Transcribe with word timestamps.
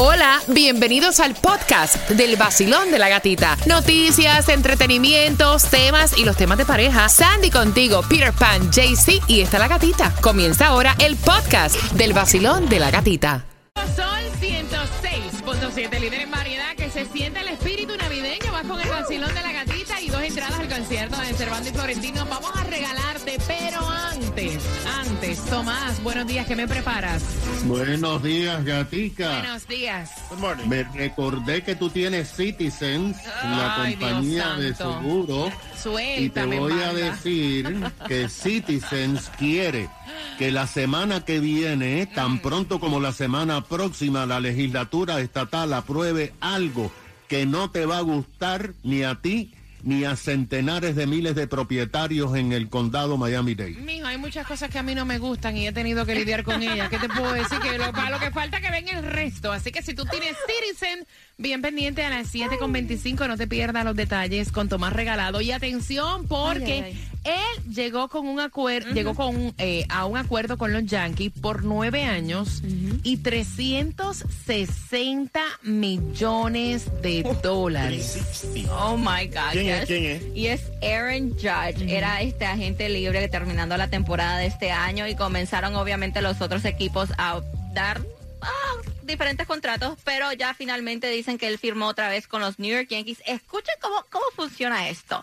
Hola, 0.00 0.40
bienvenidos 0.46 1.18
al 1.18 1.34
podcast 1.34 2.08
del 2.10 2.36
vacilón 2.36 2.92
de 2.92 3.00
la 3.00 3.08
gatita. 3.08 3.56
Noticias, 3.66 4.48
entretenimientos, 4.48 5.64
temas 5.64 6.16
y 6.16 6.24
los 6.24 6.36
temas 6.36 6.56
de 6.56 6.64
pareja. 6.64 7.08
Sandy 7.08 7.50
contigo, 7.50 8.02
Peter 8.08 8.32
Pan, 8.32 8.70
JC 8.70 9.20
y 9.26 9.40
está 9.40 9.58
la 9.58 9.66
gatita. 9.66 10.14
Comienza 10.20 10.68
ahora 10.68 10.94
el 11.00 11.16
podcast 11.16 11.74
del 11.94 12.12
vacilón 12.12 12.68
de 12.68 12.78
la 12.78 12.92
gatita. 12.92 13.44
Sol 13.96 14.06
106.7, 14.40 15.98
líder 15.98 16.20
en 16.20 16.30
variedad, 16.30 16.76
que 16.76 16.90
se 16.90 17.04
siente 17.06 17.40
el 17.40 17.48
espíritu 17.48 17.96
navideño. 17.96 18.52
Vas 18.52 18.66
con 18.68 18.80
el 18.80 18.88
vacilón 18.88 19.34
de 19.34 19.42
la 19.42 19.52
gatita 19.52 20.00
y 20.00 20.10
dos 20.10 20.22
entradas 20.22 20.60
al 20.60 20.68
concierto 20.68 21.20
de 21.20 21.34
Cervantes 21.34 21.72
y 21.72 21.74
Florentino. 21.74 22.24
Vamos 22.24 22.52
a 22.54 22.62
regalarte, 22.62 23.36
pero 23.48 23.80
antes, 23.80 24.07
antes, 24.86 25.44
Tomás, 25.46 26.00
buenos 26.04 26.26
días, 26.26 26.46
¿qué 26.46 26.54
me 26.54 26.68
preparas? 26.68 27.24
Buenos 27.64 28.22
días, 28.22 28.64
gatica. 28.64 29.40
Buenos 29.40 29.66
días. 29.66 30.10
Me 30.68 30.84
recordé 30.84 31.62
que 31.64 31.74
tú 31.74 31.90
tienes 31.90 32.30
Citizens, 32.36 33.16
la 33.42 33.82
Ay, 33.82 33.96
compañía 33.96 34.54
Dios 34.56 34.58
de 34.60 34.74
seguro. 34.76 35.46
Y 35.48 35.50
te 35.50 35.78
Suéltame, 35.80 36.58
voy 36.60 36.80
a 36.80 36.92
decir 36.92 37.84
que 38.06 38.28
Citizens 38.28 39.28
quiere 39.38 39.88
que 40.38 40.52
la 40.52 40.68
semana 40.68 41.24
que 41.24 41.40
viene, 41.40 42.06
tan 42.06 42.38
pronto 42.38 42.78
como 42.78 43.00
la 43.00 43.12
semana 43.12 43.64
próxima, 43.64 44.24
la 44.24 44.38
legislatura 44.38 45.20
estatal 45.20 45.72
apruebe 45.72 46.32
algo 46.40 46.92
que 47.26 47.44
no 47.44 47.72
te 47.72 47.86
va 47.86 47.98
a 47.98 48.02
gustar 48.02 48.72
ni 48.84 49.02
a 49.02 49.16
ti 49.16 49.52
ni 49.82 50.04
a 50.04 50.16
centenares 50.16 50.96
de 50.96 51.06
miles 51.06 51.34
de 51.34 51.46
propietarios 51.46 52.34
en 52.36 52.52
el 52.52 52.68
condado 52.68 53.16
Miami-Dade. 53.16 53.76
Mijo, 53.76 54.06
hay 54.06 54.18
muchas 54.18 54.46
cosas 54.46 54.70
que 54.70 54.78
a 54.78 54.82
mí 54.82 54.94
no 54.94 55.04
me 55.04 55.18
gustan 55.18 55.56
y 55.56 55.66
he 55.66 55.72
tenido 55.72 56.06
que 56.06 56.14
lidiar 56.14 56.44
con 56.44 56.62
ellas. 56.62 56.88
¿Qué 56.88 56.98
te 56.98 57.08
puedo 57.08 57.32
decir? 57.32 57.58
Que 57.60 57.78
lo, 57.78 57.92
para 57.92 58.10
lo 58.10 58.18
que 58.18 58.30
falta 58.30 58.60
que 58.60 58.70
ven 58.70 58.88
el 58.88 59.02
resto. 59.04 59.52
Así 59.52 59.72
que 59.72 59.82
si 59.82 59.94
tú 59.94 60.04
tienes 60.04 60.36
Citizen, 60.46 61.06
bien 61.36 61.62
pendiente 61.62 62.04
a 62.04 62.10
las 62.10 62.34
7.25, 62.34 63.28
no 63.28 63.36
te 63.36 63.46
pierdas 63.46 63.84
los 63.84 63.96
detalles 63.96 64.52
con 64.52 64.68
Tomás 64.68 64.92
Regalado. 64.92 65.40
Y 65.40 65.52
atención, 65.52 66.26
porque 66.26 66.96
él 67.24 67.72
llegó 67.72 68.08
con 68.08 68.26
un 68.26 68.40
acuerdo, 68.40 68.90
llegó 68.92 69.14
con 69.14 69.36
un, 69.36 69.54
eh, 69.58 69.84
a 69.88 70.06
un 70.06 70.16
acuerdo 70.16 70.58
con 70.58 70.72
los 70.72 70.84
Yankees 70.86 71.32
por 71.40 71.64
nueve 71.64 72.04
años 72.04 72.62
y 73.02 73.18
360 73.18 75.40
millones 75.62 76.86
de 77.02 77.22
dólares. 77.42 78.18
Oh 78.70 78.96
my 78.96 79.26
God. 79.26 79.52
¿Quién 79.68 79.82
es? 79.82 79.88
yes. 79.88 79.88
¿Quién 79.88 80.04
es? 80.04 80.36
Y 80.36 80.46
es 80.48 80.62
Aaron 80.82 81.30
Judge. 81.30 81.94
Era 81.94 82.20
este 82.22 82.46
agente 82.46 82.88
libre 82.88 83.28
terminando 83.28 83.76
la 83.76 83.88
temporada 83.88 84.38
de 84.38 84.46
este 84.46 84.70
año 84.70 85.06
y 85.06 85.14
comenzaron 85.14 85.74
obviamente 85.76 86.22
los 86.22 86.40
otros 86.40 86.64
equipos 86.64 87.10
a 87.18 87.40
dar 87.72 88.00
ah, 88.40 88.74
diferentes 89.02 89.46
contratos, 89.46 89.98
pero 90.04 90.32
ya 90.32 90.54
finalmente 90.54 91.08
dicen 91.10 91.38
que 91.38 91.48
él 91.48 91.58
firmó 91.58 91.86
otra 91.86 92.08
vez 92.08 92.26
con 92.26 92.40
los 92.40 92.58
New 92.58 92.74
York 92.74 92.88
Yankees. 92.90 93.22
Escuchen 93.26 93.74
cómo, 93.80 94.04
cómo 94.10 94.26
funciona 94.34 94.88
esto. 94.88 95.22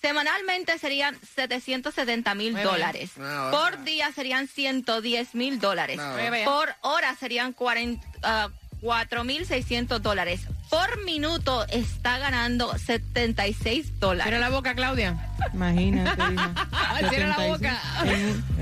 Semanalmente 0.00 0.78
serían 0.78 1.18
770 1.34 2.34
mil 2.34 2.54
dólares. 2.62 3.12
Por 3.50 3.82
día 3.82 4.12
serían 4.12 4.46
110 4.46 5.34
mil 5.34 5.58
dólares. 5.58 5.98
Por 6.44 6.74
hora 6.82 7.16
serían 7.16 7.52
40, 7.52 8.06
ah, 8.22 8.50
4.600 8.82 9.98
dólares. 9.98 10.42
Por 10.70 11.04
minuto 11.04 11.64
está 11.68 12.18
ganando 12.18 12.76
76 12.76 14.00
dólares. 14.00 14.24
Cierra 14.32 14.48
la 14.50 14.54
boca, 14.54 14.74
Claudia. 14.74 15.16
Imagínate. 15.54 16.22
Cierra 17.10 17.36
la 17.38 17.46
boca. 17.46 17.80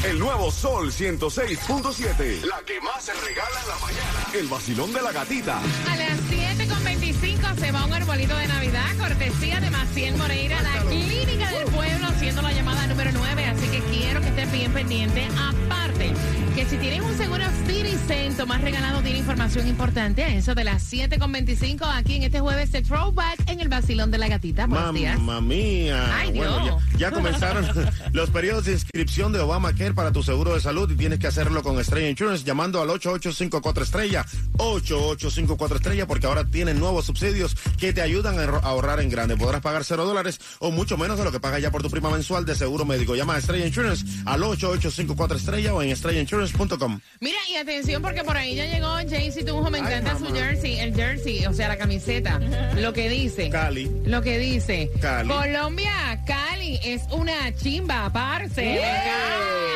El 0.03 0.17
nuevo 0.19 0.51
Sol 0.51 0.91
106.7. 0.91 2.43
La 2.45 2.59
que 2.65 2.79
más 2.81 3.03
se 3.03 3.13
regala 3.13 3.61
en 3.61 3.67
la 3.67 3.75
mañana. 3.79 4.27
El 4.33 4.47
vacilón 4.47 4.93
de 4.93 5.01
la 5.01 5.11
gatita. 5.11 5.59
A 5.59 5.95
las 5.97 6.19
7.25 6.29 7.55
se 7.59 7.71
va 7.71 7.85
un 7.85 7.93
arbolito 7.93 8.35
de 8.35 8.47
Navidad, 8.47 8.85
cortesía 8.97 9.59
de 9.59 9.69
Maciel 9.69 10.15
Moreira, 10.17 10.61
la 10.61 10.81
clínica 10.83 11.51
del 11.51 11.65
pueblo, 11.65 12.07
haciendo 12.07 12.41
la 12.41 12.51
llamada 12.53 12.87
número 12.87 13.11
9. 13.13 13.45
Así 13.45 13.67
que 13.67 13.79
quiero 13.91 14.21
que 14.21 14.27
estés 14.29 14.51
bien 14.51 14.71
pendiente. 14.71 15.27
Aparte, 15.37 16.13
que 16.55 16.65
si 16.65 16.77
tienes 16.77 17.01
un 17.01 17.17
seguro 17.17 17.43
Citizen, 17.67 18.35
Tomás 18.37 18.61
Regalado 18.61 19.01
tiene 19.01 19.19
información 19.19 19.67
importante. 19.67 20.23
A 20.23 20.29
eso 20.29 20.55
de 20.55 20.63
las 20.63 20.91
7.25 20.91 21.81
aquí 21.93 22.15
en 22.15 22.23
este 22.23 22.39
jueves 22.39 22.71
de 22.71 22.81
Throwback 22.81 23.49
en 23.49 23.59
el 23.59 23.67
Basilón 23.69 24.11
de 24.11 24.17
la 24.17 24.27
Gatita. 24.27 24.65
Buenos 24.67 24.93
días. 24.93 25.17
Mamma 25.17 25.41
mía. 25.41 26.15
Ay, 26.15 26.31
bueno, 26.33 26.59
Dios. 26.63 26.83
ya, 26.93 26.97
ya 26.97 27.11
comenzaron 27.11 27.67
los 28.13 28.29
periodos 28.29 28.65
de 28.65 28.73
inscripción 28.73 29.33
de 29.33 29.39
Obamacare 29.79 29.93
para 29.95 30.11
tu 30.11 30.21
seguro 30.23 30.53
de 30.55 30.59
salud 30.59 30.91
y 30.91 30.95
tienes 30.97 31.19
que 31.19 31.27
hacerlo 31.27 31.63
con 31.63 31.79
Estrella 31.79 32.09
Insurance 32.09 32.43
llamando 32.43 32.81
al 32.81 32.89
8854 32.89 33.83
Estrella, 33.83 34.25
8854 34.57 35.77
Estrella, 35.77 36.05
porque 36.05 36.27
ahora 36.27 36.43
tienen 36.43 36.79
nuevos 36.81 37.05
subsidios 37.05 37.55
que 37.79 37.93
te 37.93 38.01
ayudan 38.01 38.37
a 38.39 38.43
ahor- 38.45 38.59
ahorrar 38.63 38.99
en 38.99 39.09
grande. 39.09 39.37
Podrás 39.37 39.61
pagar 39.61 39.85
cero 39.85 40.03
dólares 40.05 40.39
o 40.59 40.71
mucho 40.71 40.97
menos 40.97 41.17
de 41.17 41.23
lo 41.23 41.31
que 41.31 41.39
pagas 41.39 41.61
ya 41.61 41.71
por 41.71 41.81
tu 41.81 41.89
prima 41.89 42.09
mensual 42.09 42.45
de 42.45 42.55
seguro 42.55 42.83
médico. 42.83 43.15
Llama 43.15 43.35
a 43.35 43.37
Estrella 43.37 43.65
Insurance 43.65 44.05
al 44.25 44.43
8854 44.43 45.37
Estrella 45.37 45.73
o 45.73 45.81
en 45.81 45.89
estrellainsurance.com. 45.91 46.99
Mira, 47.21 47.37
y 47.49 47.55
atención 47.55 48.01
porque 48.01 48.23
por 48.25 48.35
ahí 48.35 48.55
ya 48.55 48.65
llegó 48.65 48.87
Jaycee 49.09 49.45
Tunjo, 49.45 49.69
me 49.69 49.77
Ay, 49.79 49.85
encanta 49.85 50.17
su 50.19 50.33
jersey, 50.33 50.77
el 50.79 50.93
jersey, 50.93 51.45
o 51.45 51.53
sea, 51.53 51.69
la 51.69 51.77
camiseta. 51.77 52.37
Lo 52.75 52.91
que 52.91 53.09
dice. 53.09 53.49
Cali. 53.49 53.89
Lo 54.05 54.21
que 54.21 54.37
dice. 54.39 54.91
Cali. 54.99 55.29
Colombia, 55.29 56.21
Cali 56.27 56.79
es 56.83 57.01
una 57.11 57.55
chimba, 57.55 58.09
parce. 58.11 58.61
Me 58.61 59.68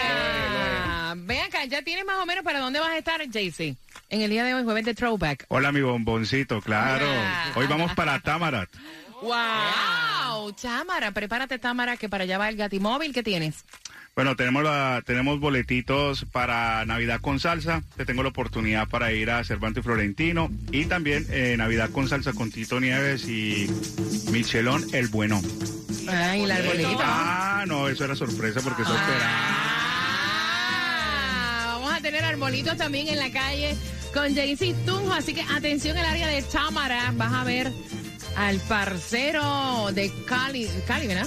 encanta. 0.00 1.14
Ven 1.18 1.40
acá, 1.40 1.64
ya 1.64 1.82
tienes 1.82 2.04
más 2.04 2.18
o 2.22 2.26
menos 2.26 2.44
para 2.44 2.60
dónde 2.60 2.80
vas 2.80 2.90
a 2.90 2.98
estar, 2.98 3.20
Jaycee. 3.30 3.76
En 4.08 4.22
el 4.22 4.30
día 4.30 4.44
de 4.44 4.54
hoy, 4.54 4.64
jueves 4.64 4.84
de 4.84 4.94
Throwback. 4.94 5.46
Hola, 5.48 5.72
mi 5.72 5.80
bomboncito, 5.80 6.60
claro. 6.60 7.06
Hola. 7.10 7.52
Hoy 7.56 7.66
vamos 7.66 7.92
para 7.94 8.20
Tamarat. 8.20 8.68
¡Wow! 9.22 10.52
Chámara, 10.54 11.10
prepárate, 11.12 11.58
Támara, 11.58 11.96
que 11.96 12.08
para 12.08 12.24
allá 12.24 12.38
va 12.38 12.48
el 12.48 12.56
gatimóvil. 12.56 13.12
¿Qué 13.12 13.22
tienes? 13.22 13.64
Bueno, 14.14 14.34
tenemos 14.36 14.62
la, 14.62 15.02
tenemos 15.04 15.40
boletitos 15.40 16.24
para 16.32 16.84
Navidad 16.86 17.20
con 17.20 17.38
salsa. 17.40 17.82
Te 17.96 18.06
tengo 18.06 18.22
la 18.22 18.30
oportunidad 18.30 18.88
para 18.88 19.12
ir 19.12 19.30
a 19.30 19.44
Cervantes 19.44 19.82
y 19.82 19.84
Florentino. 19.84 20.50
Y 20.72 20.86
también 20.86 21.26
eh, 21.30 21.54
Navidad 21.58 21.90
con 21.90 22.08
salsa 22.08 22.32
con 22.32 22.50
Tito 22.50 22.80
Nieves 22.80 23.28
y 23.28 23.68
Michelón 24.30 24.84
el 24.94 25.08
Bueno. 25.08 25.42
Ay, 26.08 26.50
arbolito. 26.50 26.98
Ah, 27.02 27.64
no, 27.66 27.88
eso 27.88 28.04
era 28.04 28.14
sorpresa 28.14 28.60
porque 28.62 28.82
eso 28.82 28.94
Ah, 28.94 28.94
vamos 28.94 29.02
a 29.02 29.18
tener 29.18 29.75
arbolitos 32.26 32.76
también 32.76 33.08
en 33.08 33.18
la 33.18 33.30
calle 33.30 33.74
con 34.12 34.34
Jaycee 34.34 34.74
Tunjo, 34.86 35.12
así 35.12 35.34
que 35.34 35.42
atención 35.42 35.96
al 35.96 36.06
área 36.06 36.28
de 36.28 36.42
Támara, 36.42 37.12
vas 37.16 37.32
a 37.32 37.44
ver 37.44 37.72
al 38.36 38.58
parcero 38.60 39.88
de 39.92 40.10
Cali, 40.26 40.68
Cali, 40.86 41.06
¿verdad? 41.06 41.26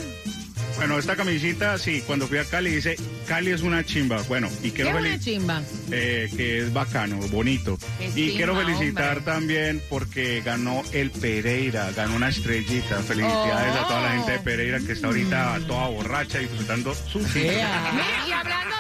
Bueno, 0.76 0.98
esta 0.98 1.16
camisita, 1.18 1.78
sí, 1.78 2.02
cuando 2.08 2.26
fui 2.28 2.38
a 2.38 2.46
Cali 2.46 2.72
dice, 2.76 2.96
Cali 3.28 3.52
es 3.52 3.62
una 3.64 3.84
chimba. 3.84 4.22
Bueno, 4.30 4.48
y 4.64 4.72
¿Qué 4.72 4.84
quiero 4.84 5.00
es 5.00 5.06
una 5.06 5.20
chimba? 5.20 5.62
eh, 5.92 6.30
que 6.36 6.60
es 6.60 6.72
bacano, 6.72 7.18
bonito. 7.30 7.78
Qué 7.98 8.06
y 8.08 8.12
chimba, 8.14 8.38
quiero 8.38 8.56
felicitar 8.56 9.18
hombre. 9.18 9.34
también 9.34 9.81
porque 9.90 10.42
ganó 10.46 10.81
el 10.94 11.12
Pereira, 11.12 11.92
ganó 11.92 12.16
una 12.16 12.30
estrellita. 12.30 12.98
Felicidades 13.04 13.75
a 13.75 13.88
toda 13.88 14.01
la 14.01 14.12
gente 14.12 14.31
de 14.31 14.40
Pereira 14.40 14.80
que 14.80 14.94
está 14.94 15.07
ahorita 15.07 15.60
toda 15.68 15.88
borracha 15.90 16.40
disfrutando 16.40 16.94
su 16.96 17.19
Mira, 17.19 18.25
y 18.28 18.31
hablando 18.31 18.75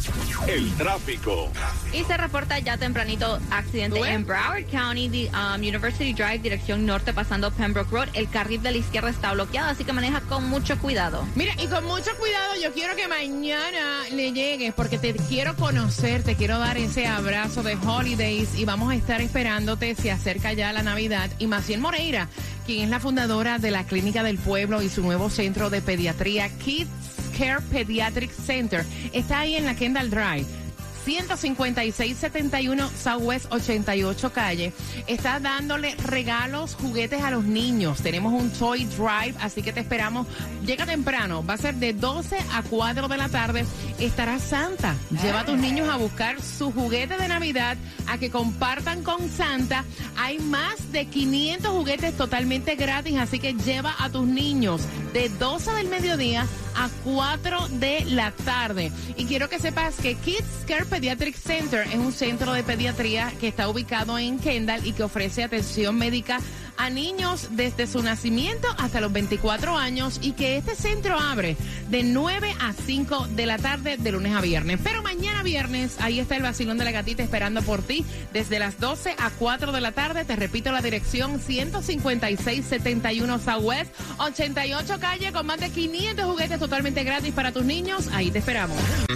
El 0.48 0.72
tráfico. 0.78 1.52
Y 1.94 2.04
se 2.06 2.18
reporta 2.18 2.58
ya 2.58 2.76
tempranito 2.76 3.38
accidente 3.52 4.00
en 4.00 4.26
Broward 4.26 4.66
County, 4.72 5.10
the, 5.10 5.30
um, 5.30 5.62
University 5.62 6.12
Drive, 6.14 6.40
dirección 6.40 6.88
norte, 6.88 7.14
pasando 7.14 7.52
Pembroke 7.52 7.92
Road. 7.92 8.10
El 8.16 8.28
carril 8.28 8.64
de 8.64 8.72
la 8.72 8.78
izquierda 8.78 9.12
está 9.12 9.34
bloqueado, 9.34 9.70
así 9.70 9.84
que 9.84 9.94
maneja 9.94 10.22
con 10.22 10.50
mucho 10.50 10.80
cuidado. 10.80 11.24
Mira, 11.36 11.54
y 11.62 11.68
con 11.68 11.86
mucho 11.86 12.10
cuidado, 12.18 12.56
yo 12.64 12.74
quiero 12.74 12.96
que 12.96 13.08
mañana 13.08 14.10
le 14.12 14.32
llegues 14.32 14.74
porque 14.74 14.98
te 14.98 15.14
quiero 15.14 15.56
conocer, 15.56 16.24
te 16.24 16.36
quiero 16.36 16.58
dar 16.58 16.78
ese 16.78 17.06
abrazo 17.06 17.62
de 17.62 17.76
holidays 17.76 18.58
y 18.58 18.66
vamos 18.66 18.92
a 18.92 18.96
estar 18.96 19.22
esperándote. 19.22 19.94
Se 19.94 20.10
acerca 20.10 20.47
ya 20.54 20.74
la 20.74 20.84
Navidad. 20.84 21.30
Y 21.40 21.48
Maciel 21.48 21.80
Moreira, 21.80 22.28
quien 22.66 22.84
es 22.84 22.90
la 22.90 23.00
fundadora 23.00 23.60
de 23.60 23.72
la 23.72 23.86
Clínica 23.86 24.24
del 24.24 24.38
Pueblo 24.38 24.82
y 24.82 24.90
su 24.90 25.02
nuevo 25.02 25.30
centro 25.30 25.70
de 25.70 25.82
pediatría, 25.82 26.50
Kids 26.58 26.90
Care 27.38 27.62
Pediatric 27.72 28.32
Center, 28.32 28.86
está 29.14 29.42
ahí 29.42 29.56
en 29.56 29.66
la 29.66 29.76
Kendall 29.76 30.10
Drive. 30.10 30.67
15671 31.08 32.90
Southwest 33.02 33.46
88 33.50 34.34
calle. 34.34 34.74
Está 35.08 35.40
dándole 35.40 35.96
regalos, 35.96 36.76
juguetes 36.76 37.24
a 37.24 37.32
los 37.32 37.46
niños. 37.46 38.02
Tenemos 38.02 38.34
un 38.34 38.52
Toy 38.52 38.84
Drive, 38.84 39.36
así 39.40 39.64
que 39.64 39.72
te 39.72 39.80
esperamos. 39.80 40.28
Llega 40.66 40.86
temprano, 40.86 41.46
va 41.46 41.54
a 41.54 41.58
ser 41.58 41.76
de 41.76 41.94
12 41.94 42.38
a 42.52 42.62
4 42.62 43.08
de 43.08 43.18
la 43.18 43.30
tarde. 43.30 43.66
Estará 44.00 44.38
Santa. 44.38 44.96
Lleva 45.24 45.40
a 45.42 45.46
tus 45.46 45.58
niños 45.58 45.88
a 45.88 45.96
buscar 45.96 46.42
su 46.42 46.74
juguete 46.74 47.16
de 47.16 47.30
Navidad, 47.30 47.78
a 48.08 48.18
que 48.18 48.30
compartan 48.30 49.02
con 49.04 49.30
Santa. 49.30 49.86
Hay 50.18 50.40
más 50.40 50.92
de 50.92 51.06
500 51.06 51.72
juguetes 51.72 52.18
totalmente 52.18 52.76
gratis, 52.76 53.18
así 53.18 53.40
que 53.40 53.54
lleva 53.54 53.96
a 53.98 54.10
tus 54.10 54.28
niños 54.28 54.82
de 55.14 55.30
12 55.30 55.72
del 55.72 55.88
mediodía 55.88 56.46
a 56.78 56.90
4 57.04 57.68
de 57.80 58.06
la 58.06 58.32
tarde. 58.32 58.92
Y 59.18 59.26
quiero 59.26 59.50
que 59.50 59.60
sepas 59.60 59.96
que 59.96 60.16
Kids 60.16 60.64
Care 60.68 60.86
Pediatric 60.86 61.36
Center 61.36 61.88
es 61.88 61.96
un 61.96 62.14
centro 62.14 62.54
de 62.54 62.64
pediatría 62.64 63.34
que 63.40 63.48
está 63.48 63.68
ubicado 63.68 64.18
en 64.18 64.40
Kendall 64.40 64.86
y 64.86 64.94
que 64.94 65.04
ofrece 65.04 65.44
atención 65.44 65.98
médica 65.98 66.40
a 66.78 66.90
niños 66.90 67.50
desde 67.52 67.88
su 67.88 68.02
nacimiento 68.02 68.68
hasta 68.78 69.02
los 69.02 69.12
24 69.12 69.78
años 69.78 70.20
y 70.22 70.32
que 70.34 70.58
este 70.58 70.76
centro 70.76 71.20
abre 71.20 71.58
de 71.90 72.04
9 72.04 72.56
a 72.60 72.74
5 72.74 73.28
de 73.32 73.46
la 73.46 73.58
tarde 73.58 73.98
de 73.98 74.12
lunes 74.12 74.36
a 74.36 74.42
viernes. 74.42 74.80
Pero 74.84 75.02
mañana 75.04 75.44
viernes, 75.44 75.96
ahí 76.00 76.20
está 76.20 76.36
el 76.36 76.44
vacilón 76.44 76.78
de 76.78 76.86
la 76.86 76.92
gatita 76.92 77.24
esperando 77.24 77.62
por 77.64 77.82
ti 77.82 78.06
desde 78.34 78.60
las 78.60 78.80
12 78.80 79.16
a 79.18 79.30
4 79.32 79.72
de 79.72 79.82
la 79.82 79.92
tarde. 79.92 80.26
Te 80.26 80.36
repito 80.36 80.72
la 80.72 80.82
dirección 80.82 81.40
15671 81.40 83.40
Southwest 83.40 83.92
88 84.20 85.00
calle 85.00 85.32
con 85.32 85.46
más 85.46 85.60
de 85.60 85.70
500 85.70 86.26
juguetes 86.26 86.60
totalmente 86.60 87.04
gratis 87.04 87.34
para 87.34 87.52
tus 87.52 87.66
niños. 87.66 88.08
Ahí 88.14 88.32
te 88.32 88.40
esperamos. 88.40 88.78
El 89.08 89.16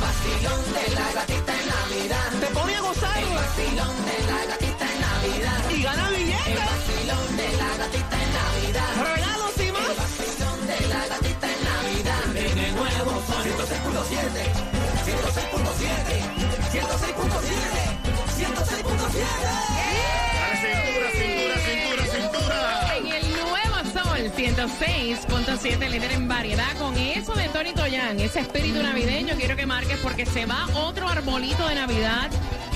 vacilón 0.00 0.60
de 0.72 0.94
la 0.94 1.12
gatita 1.12 1.60
en 1.60 1.68
Navidad. 1.68 2.30
Te 2.40 2.46
pone 2.46 2.74
a 2.76 2.80
gozar 2.80 3.18
El 3.18 3.34
vacilón 3.34 4.03
Navidad. 5.28 5.70
y 5.70 5.82
gana 5.82 6.08
El 6.08 6.14
billetes. 6.16 6.56
vacilón 6.66 7.36
de 7.36 7.48
la 7.56 7.70
gatita 7.78 8.16
en 8.22 8.30
Navidad. 8.32 8.90
Regalos 9.14 9.52
y 9.58 9.60
El 9.62 9.72
más. 9.72 9.96
vacilón 9.96 10.58
de 10.66 10.78
la 10.88 11.06
gatita 11.06 11.46
en 11.54 11.60
Navidad. 11.64 12.24
En 12.36 12.58
el 12.58 12.74
nuevo 12.74 13.10
Sol 13.26 13.44
106.7. 13.44 14.44
106.7. 15.04 16.44
106.7. 16.72 18.04
106.7. 18.34 19.24
Dale 20.34 20.56
cintura, 20.60 21.08
cintura, 21.10 21.56
cintura, 21.64 22.04
cintura. 22.14 22.58
En 22.98 23.06
el 23.06 23.24
nuevo 23.32 23.76
Sol 23.92 24.22
106.7, 24.36 25.88
líder 25.88 26.12
en 26.12 26.28
variedad. 26.28 26.76
Con 26.78 26.96
eso 26.98 27.32
de 27.34 27.48
Tony 27.48 27.72
Toyan, 27.72 28.20
ese 28.20 28.40
espíritu 28.40 28.82
navideño, 28.82 29.36
quiero 29.36 29.56
que 29.56 29.66
marques 29.66 29.98
porque 30.02 30.26
se 30.26 30.46
va 30.46 30.66
otro 30.74 31.08
arbolito 31.08 31.66
de 31.68 31.74
Navidad. 31.76 32.30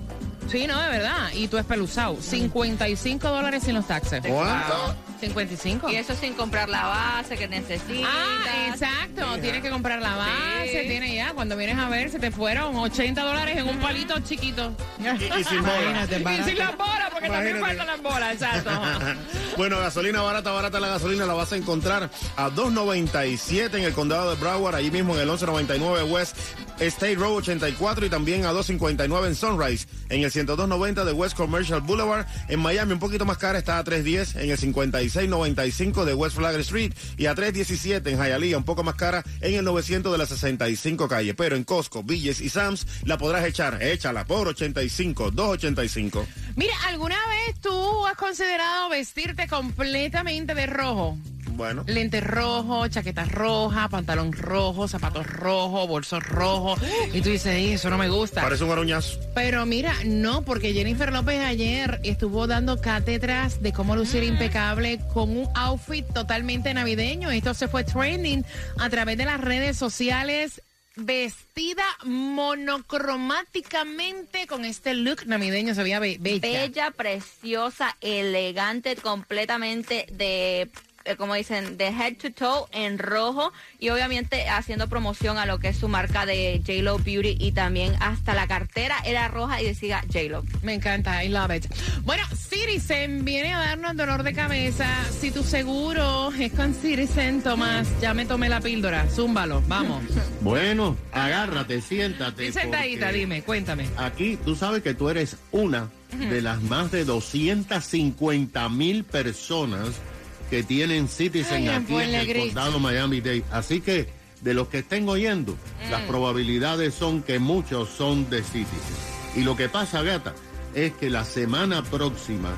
Sí, 0.49 0.67
no, 0.67 0.81
de 0.81 0.88
verdad. 0.88 1.31
Y 1.35 1.49
tú 1.49 1.59
espeluzado. 1.59 2.17
55 2.21 3.29
dólares 3.29 3.64
sin 3.64 3.75
los 3.75 3.87
taxes. 3.87 4.23
¿Cuánto? 4.26 4.95
55. 5.19 5.91
Y 5.91 5.97
eso 5.97 6.15
sin 6.15 6.35
comprar 6.35 6.69
la 6.69 6.85
base 6.87 7.37
que 7.37 7.49
necesitas. 7.49 8.11
Ah, 8.13 8.69
exacto. 8.73 9.39
Tienes 9.41 9.63
que 9.63 9.71
comprar 9.71 10.01
la 10.01 10.17
base, 10.17 10.83
Sí. 10.83 10.89
tienes 10.89 11.15
ya. 11.15 11.33
Cuando 11.33 11.57
vienes 11.57 11.79
a 11.79 11.89
ver, 11.89 12.11
se 12.11 12.19
te 12.19 12.31
fueron 12.31 12.77
80 12.77 13.23
dólares 13.23 13.57
en 13.59 13.69
un 13.69 13.79
palito 13.79 14.19
chiquito. 14.21 14.73
Y, 14.99 15.03
y 15.41 15.45
sin 15.45 15.61
bola. 15.63 15.81
Imagínate, 15.83 16.19
Y 16.19 16.23
barato. 16.23 16.49
sin 16.49 16.59
las 16.59 16.77
bolas, 16.77 17.11
porque 17.13 17.29
también 17.29 17.57
Imagínate. 17.59 17.79
faltan 17.79 17.87
las 17.87 18.03
bolas, 18.13 18.33
exacto. 18.35 18.71
Bueno, 19.57 19.79
gasolina 19.79 20.21
barata, 20.21 20.51
barata 20.51 20.79
la 20.81 20.89
gasolina 20.89 21.25
la 21.25 21.33
vas 21.33 21.51
a 21.53 21.57
encontrar 21.57 22.11
a 22.37 22.51
2.97 22.51 23.79
en 23.79 23.85
el 23.85 23.93
condado 23.95 24.35
de 24.35 24.37
Broward, 24.41 24.75
ahí 24.75 24.91
mismo 24.91 25.15
en 25.15 25.21
el 25.21 25.27
1199 25.29 26.03
West 26.05 26.37
State 26.79 27.15
Road 27.15 27.37
84 27.37 28.05
y 28.05 28.11
también 28.11 28.45
a 28.45 28.53
2.59 28.53 29.27
en 29.29 29.35
Sunrise, 29.35 29.87
en 30.11 30.23
el 30.25 30.31
102.90 30.31 31.05
de 31.05 31.13
West 31.13 31.35
Commercial 31.39 31.81
Boulevard. 31.81 32.27
En 32.49 32.61
Miami 32.61 32.93
un 32.93 32.99
poquito 32.99 33.25
más 33.25 33.39
cara 33.39 33.59
está 33.59 33.79
a 33.79 33.85
3.10 33.85 34.39
en 34.43 34.51
el 34.51 34.59
56.95 35.07 36.05
de 36.05 36.15
West 36.15 36.37
Flagler 36.37 36.61
Street 36.61 36.93
y 37.17 37.27
a 37.27 37.35
3.17 37.35 38.09
en 38.09 38.19
Hialeah, 38.19 38.59
un 38.59 38.65
poco 38.65 38.83
más 38.83 38.95
cara 38.95 39.25
en 39.41 39.55
el 39.55 39.65
900 39.65 40.13
de 40.13 40.19
la 40.19 40.27
65 40.27 41.09
calle. 41.09 41.35
Pero 41.35 41.57
en 41.57 41.65
Costco, 41.65 42.03
Villes 42.03 42.41
y 42.41 42.49
Sam's 42.49 42.87
la 43.05 43.19
podrás 43.19 43.45
echar, 43.45 43.83
échala 43.83 44.25
por 44.25 44.49
85, 44.49 45.33
2.85. 45.33 46.27
Mira, 46.57 46.75
¿alguna 46.87 47.17
vez 47.29 47.61
tú 47.61 48.07
has 48.07 48.17
considerado 48.17 48.89
vestirte 48.89 49.47
completamente 49.49 50.55
de 50.55 50.67
rojo? 50.67 51.19
Bueno. 51.57 51.85
Lentes 51.87 52.23
rojos, 52.23 52.91
chaqueta 52.91 53.25
roja, 53.25 53.89
pantalón 53.89 54.33
rojo, 54.33 54.87
zapatos 54.89 55.27
rojos, 55.27 55.89
bolsos 55.89 56.23
rojos. 56.23 56.79
Y 57.13 57.21
tú 57.23 57.31
dices, 57.31 57.55
"Ey, 57.55 57.73
eso 57.73 57.91
no 57.91 57.99
me 57.99 58.09
gusta. 58.09 58.43
Parece 58.43 58.65
un 58.65 58.71
aruñazo. 58.73 59.19
Pero 59.35 59.65
mira, 59.67 59.95
no, 60.05 60.43
porque 60.43 60.73
Jennifer 60.73 61.13
López 61.13 61.41
ayer 61.41 62.01
estuvo 62.05 62.47
dando 62.47 62.81
cátedras 62.81 63.63
de 63.63 63.73
cómo 63.73 63.97
lucir 63.97 64.23
impecable 64.23 65.01
con 65.15 65.37
un 65.37 65.49
outfit 65.55 66.07
totalmente 66.13 66.73
navideño. 66.75 67.31
Esto 67.31 67.55
se 67.55 67.69
fue 67.69 67.85
trending 67.85 68.45
a 68.79 68.91
través 68.91 69.17
de 69.19 69.25
las 69.25 69.41
redes 69.41 69.77
sociales. 69.77 70.61
Vestida 70.99 71.85
monocromáticamente 72.05 74.47
con 74.47 74.65
este 74.65 74.95
look 74.95 75.27
navideño, 75.27 75.75
se 75.75 75.83
veía 75.83 75.99
be- 75.99 76.17
bella. 76.19 76.41
Bella, 76.41 76.91
preciosa, 76.91 77.95
elegante, 78.01 78.97
completamente 78.97 80.07
de, 80.13 80.71
eh, 81.07 81.17
como 81.17 81.35
dicen, 81.35 81.77
de 81.77 81.87
head 81.89 82.17
to 82.17 82.33
toe 82.33 82.67
en 82.73 82.99
rojo 82.99 83.53
y 83.79 83.91
obviamente 83.91 84.49
haciendo 84.49 84.89
promoción 84.89 85.39
a 85.39 85.47
lo 85.47 85.59
que 85.59 85.69
es 85.69 85.77
su 85.77 85.89
marca 85.89 86.27
de 86.27 86.61
JLo 86.65 86.99
Beauty 86.99 87.37
y 87.39 87.53
también 87.53 87.95
hasta 88.01 88.35
la 88.35 88.47
cartera 88.47 88.97
era 89.05 89.29
roja 89.29 89.63
y 89.63 89.67
decía 89.67 90.03
JLo. 90.09 90.45
Me 90.63 90.75
encanta, 90.75 91.23
I 91.23 91.29
love 91.29 91.55
it. 91.55 91.67
Bueno, 92.03 92.25
Citizen 92.35 93.25
viene 93.25 93.55
a 93.55 93.59
darnos 93.59 93.97
dolor 93.97 94.23
de 94.23 94.33
cabeza. 94.33 94.87
Si 95.11 95.31
tu 95.31 95.43
seguro 95.43 96.33
es 96.33 96.53
con 96.53 96.75
Citizen, 96.75 97.43
Tomás, 97.43 97.89
ya 98.01 98.13
me 98.15 98.27
tomé 98.27 98.49
la 98.49 98.61
píldora. 98.61 99.07
Zúmbalo, 99.09 99.63
vamos. 99.67 100.03
Bueno, 100.41 100.97
agárrate, 101.11 101.81
siéntate. 101.81 102.53
Sentadita, 102.53 103.11
dime, 103.11 103.43
cuéntame. 103.43 103.89
Aquí 103.97 104.39
tú 104.45 104.55
sabes 104.55 104.83
que 104.83 104.95
tú 104.95 105.09
eres 105.09 105.37
una 105.51 105.91
de 106.13 106.41
las 106.41 106.63
más 106.63 106.93
de 106.93 107.05
250 107.05 108.69
mil 108.69 109.03
personas 109.03 110.01
que 110.50 110.62
tienen 110.62 111.09
Citizen 111.09 111.69
Ay, 111.69 111.75
aquí 111.76 111.95
en 111.95 112.15
el 112.15 112.38
condado 112.38 112.79
Miami-Dade. 112.81 113.45
Así 113.50 113.81
que 113.81 114.09
de 114.43 114.55
los 114.55 114.69
que 114.69 114.79
estén 114.79 115.09
oyendo, 115.09 115.57
las 115.91 116.03
Mm. 116.03 116.07
probabilidades 116.07 116.95
son 116.95 117.23
que 117.23 117.38
muchos 117.38 117.88
son 117.88 118.29
de 118.31 118.43
Citizen. 118.43 118.97
Y 119.35 119.41
lo 119.43 119.57
que 119.57 119.69
pasa, 119.69 120.03
gata, 120.03 120.35
es 120.75 120.93
que 120.93 121.11
la 121.11 121.25
semana 121.25 121.83
próxima 121.83 122.50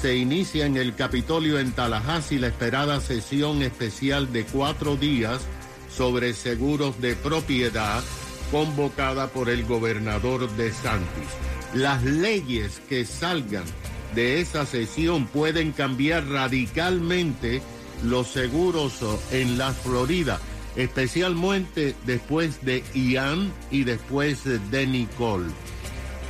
se 0.00 0.16
inicia 0.16 0.66
en 0.66 0.76
el 0.76 0.94
Capitolio 0.94 1.58
en 1.58 1.72
Tallahassee 1.72 2.38
la 2.38 2.48
esperada 2.48 3.00
sesión 3.00 3.62
especial 3.62 4.32
de 4.32 4.44
cuatro 4.44 4.96
días 4.96 5.42
sobre 5.94 6.34
seguros 6.34 7.00
de 7.00 7.14
propiedad 7.16 8.02
convocada 8.50 9.28
por 9.28 9.48
el 9.50 9.64
gobernador 9.64 10.50
de 10.56 10.70
Santis. 10.72 11.28
Las 11.74 12.02
leyes 12.04 12.80
que 12.88 13.04
salgan 13.04 13.64
de 14.14 14.40
esa 14.40 14.66
sesión 14.66 15.26
pueden 15.26 15.72
cambiar 15.72 16.26
radicalmente 16.26 17.62
los 18.04 18.28
seguros 18.28 19.02
oh, 19.02 19.20
en 19.30 19.58
la 19.58 19.72
Florida, 19.72 20.40
especialmente 20.76 21.94
después 22.04 22.64
de 22.64 22.84
Ian 22.94 23.52
y 23.70 23.84
después 23.84 24.44
de 24.70 24.86
Nicole. 24.86 25.50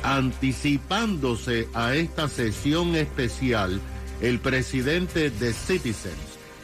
Anticipándose 0.03 1.67
a 1.73 1.95
esta 1.95 2.27
sesión 2.27 2.95
especial, 2.95 3.81
el 4.21 4.39
presidente 4.39 5.29
de 5.29 5.53
Citizens, 5.53 6.15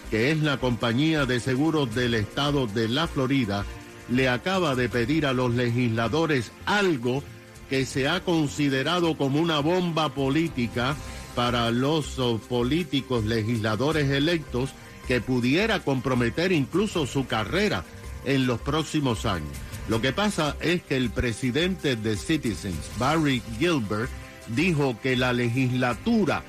que 0.10 0.32
es 0.32 0.40
la 0.40 0.58
compañía 0.58 1.26
de 1.26 1.40
seguros 1.40 1.94
del 1.94 2.14
estado 2.14 2.68
de 2.68 2.88
la 2.88 3.08
Florida, 3.08 3.66
le 4.10 4.30
acaba 4.30 4.76
de 4.76 4.90
pedir 4.90 5.26
a 5.26 5.34
los 5.34 5.54
legisladores 5.54 6.52
algo 6.66 7.24
que 7.70 7.86
se 7.86 8.08
ha 8.08 8.24
considerado 8.24 9.18
como 9.18 9.40
una 9.40 9.60
bomba 9.60 10.14
política 10.14 10.96
para 11.36 11.72
los 11.72 12.20
oh, 12.20 12.38
políticos 12.38 13.26
legisladores 13.26 14.10
electos 14.10 14.72
que 15.08 15.22
pudiera 15.22 15.80
comprometer 15.80 16.52
incluso 16.52 17.06
su 17.06 17.28
carrera 17.28 17.84
en 18.26 18.48
los 18.48 18.60
próximos 18.62 19.26
años. 19.26 19.52
Lo 19.90 20.02
que 20.02 20.14
pasa 20.14 20.56
es 20.62 20.82
que 20.84 20.96
el 20.96 21.10
presidente 21.10 21.96
de 21.96 22.16
Citizens, 22.16 22.90
Barry 22.98 23.42
Gilbert, 23.60 24.10
dijo 24.48 24.98
que 25.02 25.18
la 25.18 25.34
legislatura 25.34 26.44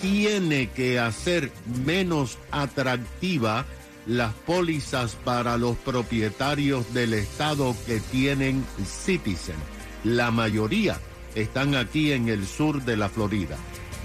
tiene 0.00 0.68
que 0.70 0.98
hacer 0.98 1.50
menos 1.84 2.38
atractiva 2.50 3.64
las 4.06 4.34
pólizas 4.34 5.16
para 5.24 5.56
los 5.56 5.76
propietarios 5.78 6.92
del 6.92 7.14
estado 7.14 7.74
que 7.86 8.00
tienen 8.00 8.64
Citizen. 8.84 9.56
La 10.04 10.30
mayoría 10.30 10.98
están 11.34 11.74
aquí 11.74 12.12
en 12.12 12.28
el 12.28 12.46
sur 12.46 12.84
de 12.84 12.96
la 12.96 13.08
Florida. 13.08 13.56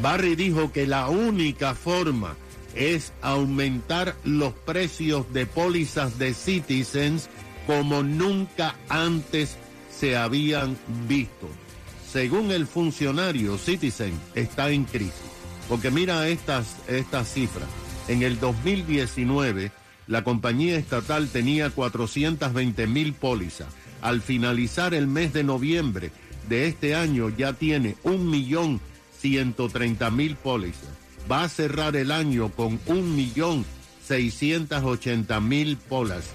Barry 0.01 0.35
dijo 0.35 0.71
que 0.71 0.87
la 0.87 1.09
única 1.09 1.75
forma 1.75 2.35
es 2.73 3.11
aumentar 3.21 4.15
los 4.23 4.53
precios 4.53 5.31
de 5.33 5.45
pólizas 5.45 6.17
de 6.17 6.33
Citizens 6.33 7.29
como 7.67 8.01
nunca 8.01 8.75
antes 8.87 9.57
se 9.91 10.15
habían 10.15 10.77
visto. 11.07 11.49
Según 12.09 12.51
el 12.51 12.65
funcionario, 12.65 13.57
Citizen 13.57 14.17
está 14.33 14.69
en 14.71 14.85
crisis. 14.85 15.13
Porque 15.67 15.91
mira 15.91 16.27
estas, 16.27 16.77
estas 16.87 17.31
cifras. 17.31 17.67
En 18.07 18.23
el 18.23 18.39
2019, 18.39 19.71
la 20.07 20.23
compañía 20.23 20.77
estatal 20.77 21.27
tenía 21.29 21.69
420 21.69 22.87
mil 22.87 23.13
pólizas. 23.13 23.67
Al 24.01 24.21
finalizar 24.21 24.93
el 24.93 25.07
mes 25.07 25.33
de 25.33 25.43
noviembre 25.43 26.11
de 26.47 26.67
este 26.67 26.95
año 26.95 27.27
ya 27.29 27.51
tiene 27.53 27.95
1.130.000 28.03 30.35
pólizas. 30.35 30.89
Va 31.31 31.43
a 31.43 31.49
cerrar 31.49 31.95
el 31.95 32.11
año 32.11 32.49
con 32.49 32.79
1.680.000 32.85 35.77
pólizas. 35.77 36.33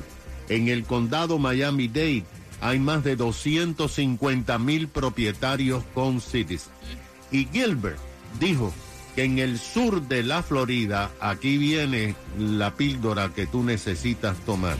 En 0.48 0.68
el 0.68 0.84
condado 0.84 1.38
Miami-Dade 1.38 2.24
hay 2.60 2.78
más 2.78 3.02
de 3.04 3.16
250 3.16 4.58
mil 4.58 4.88
propietarios 4.88 5.82
con 5.94 6.20
Citizen. 6.20 6.72
Y 7.30 7.46
Gilbert 7.46 7.98
dijo 8.40 8.72
en 9.16 9.38
el 9.38 9.58
sur 9.58 10.02
de 10.02 10.22
la 10.22 10.42
Florida, 10.42 11.10
aquí 11.20 11.56
viene 11.58 12.14
la 12.38 12.74
píldora 12.74 13.30
que 13.30 13.46
tú 13.46 13.62
necesitas 13.62 14.38
tomar. 14.40 14.76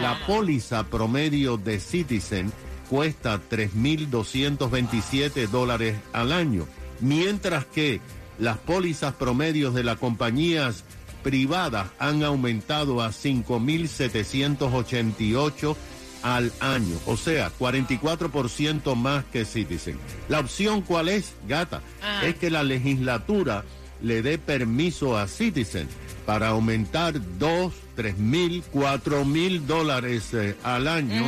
La 0.00 0.18
póliza 0.26 0.84
promedio 0.84 1.56
de 1.56 1.80
Citizen 1.80 2.52
cuesta 2.88 3.40
3.227 3.50 5.48
dólares 5.48 5.96
al 6.12 6.32
año, 6.32 6.68
mientras 7.00 7.64
que 7.66 8.00
las 8.38 8.58
pólizas 8.58 9.14
promedios 9.14 9.74
de 9.74 9.82
las 9.84 9.98
compañías 9.98 10.84
privadas 11.22 11.90
han 11.98 12.22
aumentado 12.22 13.02
a 13.02 13.10
5.788 13.10 15.76
al 16.22 16.52
año, 16.60 16.96
o 17.06 17.16
sea, 17.16 17.50
44% 17.58 18.94
más 18.94 19.24
que 19.32 19.44
Citizen. 19.44 19.98
La 20.28 20.40
opción 20.40 20.82
cuál 20.82 21.08
es, 21.08 21.32
gata, 21.48 21.82
Ah. 22.02 22.22
es 22.24 22.36
que 22.36 22.50
la 22.50 22.62
legislatura 22.62 23.64
le 24.00 24.22
dé 24.22 24.38
permiso 24.38 25.16
a 25.16 25.28
Citizen 25.28 25.88
para 26.26 26.48
aumentar 26.48 27.14
2, 27.38 27.72
3 27.96 28.18
mil, 28.18 28.62
4 28.72 29.24
mil 29.24 29.66
dólares 29.66 30.32
eh, 30.34 30.56
al 30.62 30.88
año 30.88 31.24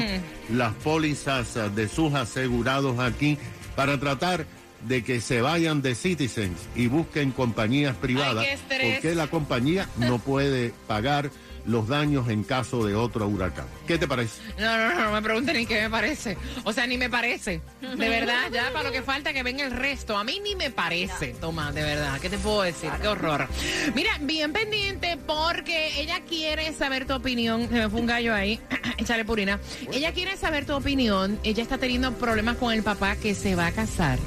las 0.52 0.72
pólizas 0.74 1.56
eh, 1.56 1.70
de 1.74 1.88
sus 1.88 2.14
asegurados 2.14 2.98
aquí 2.98 3.38
para 3.76 3.98
tratar 3.98 4.46
de 4.88 5.02
que 5.02 5.20
se 5.20 5.40
vayan 5.40 5.82
de 5.82 5.94
Citizens 5.94 6.58
y 6.76 6.88
busquen 6.88 7.30
compañías 7.32 7.96
privadas 7.96 8.44
porque 8.68 9.14
la 9.14 9.28
compañía 9.28 9.88
no 9.96 10.18
puede 10.18 10.74
pagar 10.86 11.30
los 11.66 11.88
daños 11.88 12.28
en 12.28 12.44
caso 12.44 12.84
de 12.84 12.94
otro 12.94 13.26
huracán. 13.26 13.66
¿Qué 13.86 13.98
te 13.98 14.06
parece? 14.06 14.40
No, 14.58 14.76
no, 14.76 14.94
no, 14.94 15.04
no 15.04 15.12
me 15.12 15.22
pregunten 15.22 15.56
ni 15.56 15.66
qué 15.66 15.82
me 15.82 15.90
parece. 15.90 16.36
O 16.64 16.72
sea, 16.72 16.86
ni 16.86 16.98
me 16.98 17.08
parece. 17.08 17.60
De 17.80 18.08
verdad, 18.08 18.50
ya 18.52 18.70
para 18.72 18.84
lo 18.84 18.92
que 18.92 19.02
falta 19.02 19.32
que 19.32 19.42
venga 19.42 19.64
el 19.64 19.70
resto. 19.70 20.16
A 20.16 20.24
mí 20.24 20.40
ni 20.42 20.54
me 20.54 20.70
parece, 20.70 21.34
Toma, 21.40 21.72
de 21.72 21.82
verdad. 21.82 22.20
¿Qué 22.20 22.30
te 22.30 22.38
puedo 22.38 22.62
decir? 22.62 22.90
Qué 23.00 23.08
horror. 23.08 23.48
Mira, 23.94 24.18
bien 24.20 24.52
pendiente 24.52 25.18
porque 25.26 26.00
ella 26.00 26.20
quiere 26.28 26.72
saber 26.72 27.06
tu 27.06 27.14
opinión. 27.14 27.68
Se 27.68 27.74
me 27.74 27.88
fue 27.88 28.00
un 28.00 28.06
gallo 28.06 28.34
ahí. 28.34 28.60
Échale 28.98 29.24
purina. 29.24 29.60
Ella 29.92 30.12
quiere 30.12 30.36
saber 30.36 30.66
tu 30.66 30.74
opinión. 30.74 31.38
Ella 31.42 31.62
está 31.62 31.78
teniendo 31.78 32.12
problemas 32.12 32.56
con 32.56 32.72
el 32.72 32.82
papá 32.82 33.16
que 33.16 33.34
se 33.34 33.54
va 33.54 33.66
a 33.66 33.72
casar. 33.72 34.18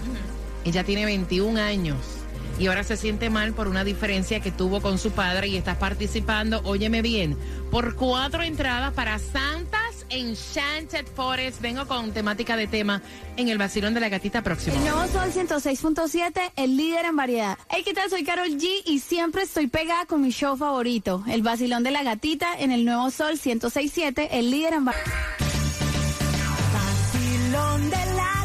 Ella 0.65 0.84
tiene 0.84 1.06
21 1.06 1.60
años. 1.60 2.17
Y 2.60 2.68
ahora 2.68 2.84
se 2.84 2.98
siente 2.98 3.30
mal 3.30 3.54
por 3.54 3.68
una 3.68 3.84
diferencia 3.84 4.40
que 4.40 4.52
tuvo 4.52 4.82
con 4.82 4.98
su 4.98 5.12
padre 5.12 5.48
y 5.48 5.58
estás 5.58 5.78
participando, 5.78 6.62
óyeme 6.64 7.02
bien, 7.02 7.38
por 7.70 7.96
cuatro 7.96 8.42
entradas 8.42 8.94
para 8.94 9.20
Santas 9.20 9.88
Enchanted 10.10 11.06
Forest. 11.16 11.62
Vengo 11.62 11.86
con 11.88 12.12
temática 12.12 12.56
de 12.56 12.68
tema 12.68 13.02
en 13.36 13.50
el 13.50 13.58
vacilón 13.58 13.94
de 13.94 14.00
la 14.00 14.10
gatita 14.10 14.42
próximo. 14.42 14.76
El 14.76 14.84
nuevo 14.84 15.08
Sol 15.08 15.32
106.7, 15.32 16.52
el 16.56 16.78
líder 16.78 17.06
en 17.06 17.16
variedad. 17.16 17.58
Hey, 17.70 17.84
¿qué 17.86 17.94
tal? 17.94 18.10
Soy 18.10 18.24
Carol 18.24 18.50
G 18.50 18.68
y 18.86 19.00
siempre 19.00 19.44
estoy 19.44 19.68
pegada 19.68 20.06
con 20.06 20.22
mi 20.22 20.32
show 20.32 20.58
favorito, 20.58 21.24
el 21.28 21.42
vacilón 21.42 21.84
de 21.84 21.92
la 21.92 22.04
gatita 22.04 22.58
en 22.58 22.72
el 22.72 22.86
nuevo 22.86 23.12
Sol 23.12 23.40
106.7, 23.40 24.30
el 24.32 24.52
líder 24.52 24.74
en 24.74 24.86
variedad. 24.86 25.08
Vacilón 26.74 27.90
de 27.90 28.06
la 28.16 28.37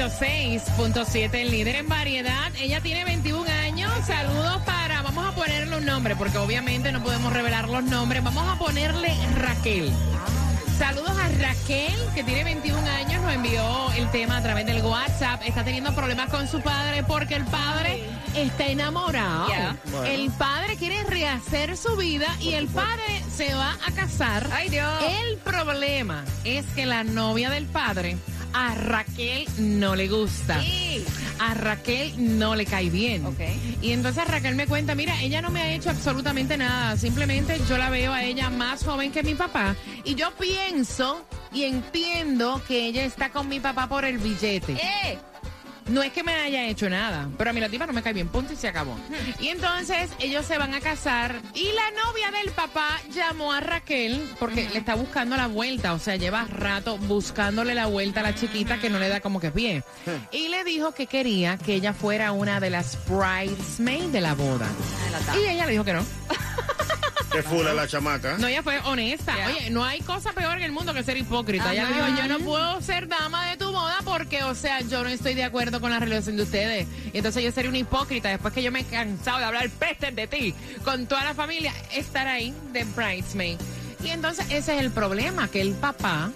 106.7, 0.00 1.34
el 1.34 1.50
líder 1.50 1.76
en 1.76 1.86
variedad. 1.86 2.50
Ella 2.58 2.80
tiene 2.80 3.04
21 3.04 3.46
años. 3.50 3.92
Saludos 4.06 4.62
para, 4.64 5.02
vamos 5.02 5.26
a 5.26 5.34
ponerle 5.34 5.76
un 5.76 5.84
nombre, 5.84 6.16
porque 6.16 6.38
obviamente 6.38 6.90
no 6.90 7.02
podemos 7.02 7.30
revelar 7.30 7.68
los 7.68 7.84
nombres. 7.84 8.24
Vamos 8.24 8.48
a 8.48 8.58
ponerle 8.58 9.12
Raquel. 9.36 9.92
Saludos 10.78 11.12
a 11.18 11.28
Raquel, 11.28 11.94
que 12.14 12.24
tiene 12.24 12.44
21 12.44 12.80
años, 12.88 13.20
nos 13.20 13.34
envió 13.34 13.92
el 13.92 14.10
tema 14.10 14.38
a 14.38 14.42
través 14.42 14.64
del 14.64 14.82
WhatsApp. 14.82 15.42
Está 15.44 15.64
teniendo 15.64 15.94
problemas 15.94 16.30
con 16.30 16.48
su 16.48 16.62
padre 16.62 17.02
porque 17.02 17.34
el 17.34 17.44
padre 17.44 18.02
está 18.34 18.68
enamorado. 18.68 19.48
El 20.06 20.30
padre 20.30 20.76
quiere 20.76 21.04
rehacer 21.04 21.76
su 21.76 21.94
vida 21.96 22.34
y 22.40 22.54
el 22.54 22.68
padre 22.68 23.22
se 23.30 23.52
va 23.52 23.76
a 23.86 23.92
casar. 23.92 24.48
Ay, 24.50 24.70
Dios. 24.70 24.90
El 25.02 25.36
problema 25.36 26.24
es 26.44 26.64
que 26.74 26.86
la 26.86 27.04
novia 27.04 27.50
del 27.50 27.66
padre 27.66 28.16
a 28.52 28.74
Raquel 28.74 29.46
no 29.58 29.96
le 29.96 30.08
gusta. 30.08 30.60
Sí. 30.60 31.04
A 31.38 31.54
Raquel 31.54 32.38
no 32.38 32.54
le 32.54 32.66
cae 32.66 32.90
bien. 32.90 33.26
Ok. 33.26 33.40
Y 33.80 33.92
entonces 33.92 34.26
Raquel 34.28 34.54
me 34.54 34.66
cuenta, 34.66 34.94
mira, 34.94 35.20
ella 35.22 35.40
no 35.40 35.50
me 35.50 35.62
ha 35.62 35.72
hecho 35.72 35.90
absolutamente 35.90 36.56
nada. 36.56 36.96
Simplemente 36.96 37.60
yo 37.68 37.78
la 37.78 37.90
veo 37.90 38.12
a 38.12 38.24
ella 38.24 38.50
más 38.50 38.84
joven 38.84 39.12
que 39.12 39.22
mi 39.22 39.34
papá. 39.34 39.76
Y 40.04 40.14
yo 40.14 40.32
pienso 40.32 41.24
y 41.52 41.64
entiendo 41.64 42.60
que 42.66 42.86
ella 42.86 43.04
está 43.04 43.30
con 43.30 43.48
mi 43.48 43.60
papá 43.60 43.88
por 43.88 44.04
el 44.04 44.18
billete. 44.18 44.72
¡Eh! 44.74 45.18
No 45.88 46.02
es 46.02 46.12
que 46.12 46.22
me 46.22 46.34
haya 46.34 46.66
hecho 46.66 46.88
nada, 46.88 47.28
pero 47.36 47.50
a 47.50 47.52
mí 47.52 47.60
la 47.60 47.68
tipa 47.68 47.86
no 47.86 47.92
me 47.92 48.02
cae 48.02 48.12
bien, 48.12 48.28
punto 48.28 48.52
y 48.52 48.56
se 48.56 48.68
acabó. 48.68 48.96
Y 49.40 49.48
entonces 49.48 50.10
ellos 50.18 50.44
se 50.44 50.58
van 50.58 50.74
a 50.74 50.80
casar 50.80 51.40
y 51.54 51.64
la 51.72 51.90
novia 52.04 52.30
del 52.30 52.52
papá 52.52 53.00
llamó 53.12 53.52
a 53.52 53.60
Raquel 53.60 54.30
porque 54.38 54.68
le 54.68 54.78
está 54.78 54.94
buscando 54.94 55.36
la 55.36 55.46
vuelta, 55.46 55.94
o 55.94 55.98
sea, 55.98 56.16
lleva 56.16 56.44
rato 56.44 56.98
buscándole 56.98 57.74
la 57.74 57.86
vuelta 57.86 58.20
a 58.20 58.22
la 58.24 58.34
chiquita 58.34 58.78
que 58.78 58.90
no 58.90 58.98
le 58.98 59.08
da 59.08 59.20
como 59.20 59.40
que 59.40 59.50
pie. 59.50 59.82
Y 60.32 60.48
le 60.48 60.64
dijo 60.64 60.92
que 60.92 61.06
quería 61.06 61.56
que 61.56 61.74
ella 61.74 61.92
fuera 61.92 62.32
una 62.32 62.60
de 62.60 62.70
las 62.70 62.98
bridesmaids 63.08 64.12
de 64.12 64.20
la 64.20 64.34
boda. 64.34 64.68
Y 65.36 65.48
ella 65.48 65.66
le 65.66 65.72
dijo 65.72 65.84
que 65.84 65.92
no. 65.92 66.04
Que 67.32 67.42
fula 67.42 67.72
la 67.72 67.86
chamaca. 67.86 68.36
No, 68.38 68.48
ella 68.48 68.62
fue 68.62 68.80
honesta. 68.80 69.34
Oye, 69.46 69.70
no 69.70 69.84
hay 69.84 70.00
cosa 70.00 70.32
peor 70.32 70.56
en 70.56 70.64
el 70.64 70.72
mundo 70.72 70.92
que 70.92 71.02
ser 71.04 71.16
hipócrita. 71.16 71.72
Ella 71.72 71.86
dijo, 71.86 72.06
yo 72.16 72.28
no 72.28 72.44
puedo 72.44 72.80
ser 72.80 73.06
dama 73.08 73.46
de 73.46 73.56
tu 73.56 73.70
boda 73.70 73.98
porque, 74.04 74.42
o 74.42 74.54
sea, 74.54 74.80
yo 74.80 75.04
no 75.04 75.08
estoy 75.08 75.34
de 75.34 75.44
acuerdo 75.44 75.80
con 75.80 75.90
la 75.90 76.00
relación 76.00 76.36
de 76.36 76.42
ustedes. 76.42 76.88
Y 77.12 77.18
entonces 77.18 77.44
yo 77.44 77.52
sería 77.52 77.70
una 77.70 77.78
hipócrita 77.78 78.28
después 78.28 78.52
que 78.52 78.62
yo 78.62 78.72
me 78.72 78.80
he 78.80 78.84
cansado 78.84 79.38
de 79.38 79.44
hablar 79.44 79.70
pestes 79.70 80.14
de 80.14 80.26
ti 80.26 80.54
con 80.84 81.06
toda 81.06 81.24
la 81.24 81.34
familia, 81.34 81.72
estar 81.92 82.26
ahí 82.26 82.54
de 82.72 82.84
bridesmaid. 82.84 83.58
Y 84.02 84.08
entonces 84.08 84.46
ese 84.50 84.74
es 84.74 84.80
el 84.80 84.90
problema, 84.90 85.48
que 85.48 85.60
el 85.60 85.72
papá 85.74 86.30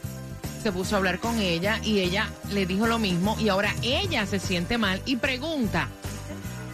se 0.62 0.72
puso 0.72 0.94
a 0.94 0.98
hablar 0.98 1.18
con 1.18 1.40
ella 1.40 1.78
y 1.82 2.00
ella 2.00 2.28
le 2.52 2.66
dijo 2.66 2.86
lo 2.86 2.98
mismo 2.98 3.36
y 3.38 3.48
ahora 3.48 3.74
ella 3.82 4.26
se 4.26 4.38
siente 4.38 4.78
mal 4.78 5.02
y 5.04 5.16
pregunta, 5.16 5.88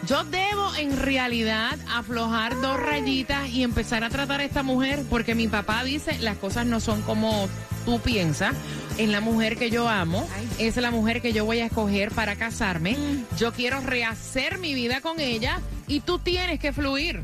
yo 0.07 0.23
debo 0.23 0.75
en 0.75 0.97
realidad 0.97 1.77
aflojar 1.93 2.59
dos 2.61 2.79
rayitas 2.79 3.49
y 3.49 3.63
empezar 3.63 4.03
a 4.03 4.09
tratar 4.09 4.41
a 4.41 4.43
esta 4.43 4.63
mujer 4.63 5.03
porque 5.09 5.35
mi 5.35 5.47
papá 5.47 5.83
dice 5.83 6.17
las 6.19 6.37
cosas 6.37 6.65
no 6.65 6.79
son 6.79 7.01
como 7.01 7.47
tú 7.85 7.99
piensas. 7.99 8.55
Es 8.97 9.09
la 9.09 9.21
mujer 9.21 9.57
que 9.57 9.69
yo 9.69 9.87
amo, 9.87 10.27
es 10.59 10.75
la 10.77 10.91
mujer 10.91 11.21
que 11.21 11.33
yo 11.33 11.45
voy 11.45 11.59
a 11.59 11.65
escoger 11.65 12.11
para 12.11 12.35
casarme. 12.35 12.97
Yo 13.37 13.53
quiero 13.53 13.79
rehacer 13.81 14.57
mi 14.57 14.73
vida 14.73 15.01
con 15.01 15.19
ella 15.19 15.59
y 15.87 16.01
tú 16.01 16.19
tienes 16.19 16.59
que 16.59 16.73
fluir. 16.73 17.23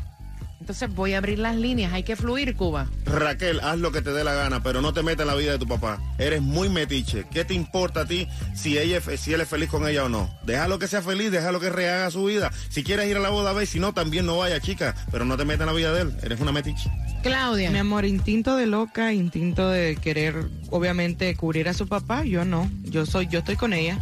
Entonces 0.68 0.94
voy 0.94 1.14
a 1.14 1.20
abrir 1.20 1.40
las 1.40 1.56
líneas, 1.56 1.94
hay 1.94 2.04
que 2.04 2.18
fluir, 2.18 2.54
Cuba. 2.58 2.88
Raquel, 3.06 3.62
haz 3.62 3.78
lo 3.80 3.94
que 3.94 4.02
te 4.02 4.12
dé 4.12 4.26
la 4.26 4.34
gana, 4.34 4.62
pero 4.62 4.82
no 4.82 4.92
te 4.92 5.02
metas 5.02 5.22
en 5.22 5.28
la 5.28 5.36
vida 5.36 5.54
de 5.54 5.60
tu 5.60 5.66
papá. 5.66 5.98
Eres 6.18 6.42
muy 6.42 6.68
metiche. 6.68 7.24
¿Qué 7.32 7.46
te 7.46 7.54
importa 7.54 8.02
a 8.02 8.06
ti 8.06 8.28
si 8.54 8.78
ella 8.78 8.98
es- 8.98 9.22
si 9.22 9.32
él 9.34 9.40
es 9.40 9.48
feliz 9.48 9.70
con 9.70 9.88
ella 9.88 10.04
o 10.04 10.10
no? 10.10 10.30
Déjalo 10.44 10.78
que 10.78 10.90
sea 10.90 11.02
feliz, 11.02 11.32
déjalo 11.32 11.62
que 11.62 11.70
rehaga 11.70 12.12
su 12.12 12.26
vida. 12.26 12.52
Si 12.68 12.84
quieres 12.84 13.08
ir 13.10 13.16
a 13.16 13.22
la 13.22 13.30
boda, 13.30 13.54
ve, 13.54 13.66
si 13.66 13.80
no, 13.80 13.94
también 13.94 14.26
no 14.26 14.40
vaya, 14.40 14.60
chica. 14.60 14.94
Pero 15.10 15.24
no 15.24 15.38
te 15.38 15.46
metas 15.46 15.62
en 15.62 15.68
la 15.68 15.72
vida 15.72 15.94
de 15.94 16.02
él. 16.02 16.14
Eres 16.22 16.42
una 16.42 16.52
metiche. 16.52 16.92
Claudia. 17.24 17.72
Mi 17.72 17.78
amor, 17.80 18.04
instinto 18.04 18.58
de 18.58 18.66
loca, 18.68 19.14
instinto 19.14 19.70
de 19.70 19.96
querer, 19.96 20.36
obviamente, 20.70 21.34
cubrir 21.38 21.70
a 21.70 21.74
su 21.74 21.88
papá, 21.88 22.26
yo 22.26 22.44
no. 22.44 22.70
Yo 22.84 23.06
soy, 23.06 23.28
yo 23.28 23.40
estoy 23.40 23.56
con 23.56 23.72
ella. 23.72 23.98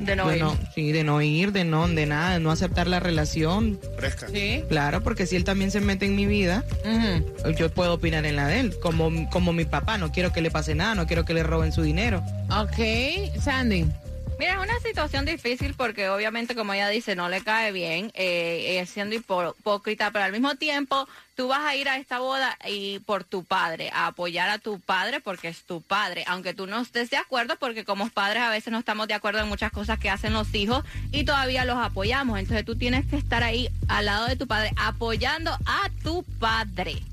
De 0.00 0.16
no 0.16 0.34
ir. 0.34 0.40
no, 0.40 0.56
sí, 0.74 0.92
de 0.92 1.04
no 1.04 1.20
ir, 1.20 1.52
de 1.52 1.64
no, 1.64 1.86
de 1.86 2.06
nada, 2.06 2.34
de 2.34 2.40
no 2.40 2.50
aceptar 2.50 2.88
la 2.88 3.00
relación. 3.00 3.78
Fresca. 3.96 4.28
Sí. 4.32 4.64
Claro, 4.68 5.02
porque 5.02 5.26
si 5.26 5.36
él 5.36 5.44
también 5.44 5.70
se 5.70 5.80
mete 5.80 6.06
en 6.06 6.16
mi 6.16 6.26
vida, 6.26 6.64
yo 7.56 7.70
puedo 7.70 7.94
opinar 7.94 8.24
en 8.24 8.36
la 8.36 8.48
de 8.48 8.60
él. 8.60 8.74
Como, 8.80 9.28
como 9.30 9.52
mi 9.52 9.66
papá, 9.66 9.98
no 9.98 10.10
quiero 10.10 10.32
que 10.32 10.40
le 10.40 10.50
pase 10.50 10.74
nada, 10.74 10.94
no 10.94 11.06
quiero 11.06 11.24
que 11.24 11.34
le 11.34 11.42
roben 11.42 11.72
su 11.72 11.82
dinero. 11.82 12.24
Ok, 12.50 13.38
Sandy. 13.40 13.86
Mira, 14.40 14.54
es 14.54 14.58
una 14.58 14.80
situación 14.80 15.26
difícil 15.26 15.74
porque 15.74 16.08
obviamente, 16.08 16.54
como 16.54 16.72
ella 16.72 16.88
dice, 16.88 17.14
no 17.14 17.28
le 17.28 17.42
cae 17.42 17.72
bien, 17.72 18.10
eh, 18.14 18.82
siendo 18.90 19.14
hipócrita, 19.14 20.10
pero 20.12 20.24
al 20.24 20.32
mismo 20.32 20.54
tiempo 20.54 21.06
tú 21.34 21.48
vas 21.48 21.60
a 21.60 21.76
ir 21.76 21.90
a 21.90 21.98
esta 21.98 22.20
boda 22.20 22.56
y 22.66 23.00
por 23.00 23.22
tu 23.22 23.44
padre, 23.44 23.90
a 23.92 24.06
apoyar 24.06 24.48
a 24.48 24.56
tu 24.56 24.80
padre 24.80 25.20
porque 25.20 25.48
es 25.48 25.64
tu 25.64 25.82
padre, 25.82 26.24
aunque 26.26 26.54
tú 26.54 26.66
no 26.66 26.80
estés 26.80 27.10
de 27.10 27.18
acuerdo, 27.18 27.56
porque 27.56 27.84
como 27.84 28.08
padres 28.08 28.42
a 28.42 28.48
veces 28.48 28.72
no 28.72 28.78
estamos 28.78 29.08
de 29.08 29.14
acuerdo 29.14 29.40
en 29.40 29.48
muchas 29.48 29.72
cosas 29.72 29.98
que 29.98 30.08
hacen 30.08 30.32
los 30.32 30.54
hijos 30.54 30.86
y 31.12 31.24
todavía 31.24 31.66
los 31.66 31.76
apoyamos. 31.76 32.38
Entonces 32.38 32.64
tú 32.64 32.76
tienes 32.76 33.04
que 33.04 33.16
estar 33.16 33.42
ahí 33.42 33.68
al 33.88 34.06
lado 34.06 34.26
de 34.26 34.36
tu 34.36 34.46
padre, 34.46 34.72
apoyando 34.78 35.50
a 35.50 35.90
tu 36.02 36.22
padre. 36.38 37.09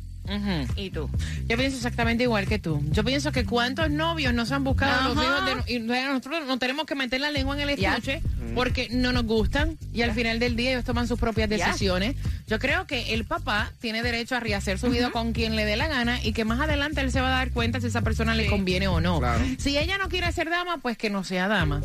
¿Y 0.76 0.90
tú? 0.90 1.10
Yo 1.48 1.58
pienso 1.58 1.78
exactamente 1.78 2.24
igual 2.24 2.48
que 2.48 2.60
tú. 2.60 2.84
Yo 2.92 3.04
pienso 3.04 3.32
que 3.32 3.46
cuántos 3.46 3.90
novios 3.90 4.34
nos 4.34 4.52
han 4.52 4.64
buscado 4.64 5.14
los 5.14 5.24
hijos 5.24 5.66
de, 5.66 5.74
y 5.74 5.80
nosotros 5.80 6.46
no 6.46 6.60
tenemos 6.60 6.86
que 6.86 6.96
meter 6.96 7.22
la 7.22 7.32
lengua 7.32 7.56
en 7.56 7.62
el 7.62 7.70
estuche 7.70 8.22
porque 8.56 8.90
no 8.92 9.12
nos 9.12 9.24
gustan 9.24 9.78
y 9.94 10.02
al 10.02 10.14
final 10.14 10.40
del 10.40 10.56
día 10.56 10.72
ellos 10.72 10.86
toman 10.86 11.08
sus 11.08 11.20
propias 11.20 11.50
decisiones. 11.50 12.16
Yo 12.48 12.60
creo 12.60 12.88
que 12.88 13.14
el 13.14 13.26
papá 13.26 13.72
tiene 13.80 14.04
derecho 14.04 14.36
a 14.36 14.40
rehacer 14.40 14.80
su 14.80 14.90
vida 14.90 15.12
con 15.12 15.34
quien 15.34 15.56
le 15.56 15.66
dé 15.66 15.76
la 15.76 15.88
gana 15.88 16.24
y 16.24 16.34
que 16.34 16.46
más 16.46 16.60
adelante 16.60 17.02
él 17.02 17.12
se 17.12 17.22
va 17.22 17.28
a 17.28 17.32
dar 17.32 17.52
cuenta 17.52 17.82
si 17.82 17.88
esa 17.88 18.02
persona 18.02 18.36
le 18.36 18.48
conviene 18.48 18.88
o 18.88 19.02
no. 19.02 19.20
Claro. 19.20 19.44
Si 19.58 19.78
ella 19.78 19.98
no 19.98 20.10
quiere 20.10 20.32
ser 20.32 20.50
dama, 20.50 20.78
pues 20.78 20.98
que 20.98 21.10
no 21.10 21.24
sea 21.24 21.48
dama. 21.48 21.82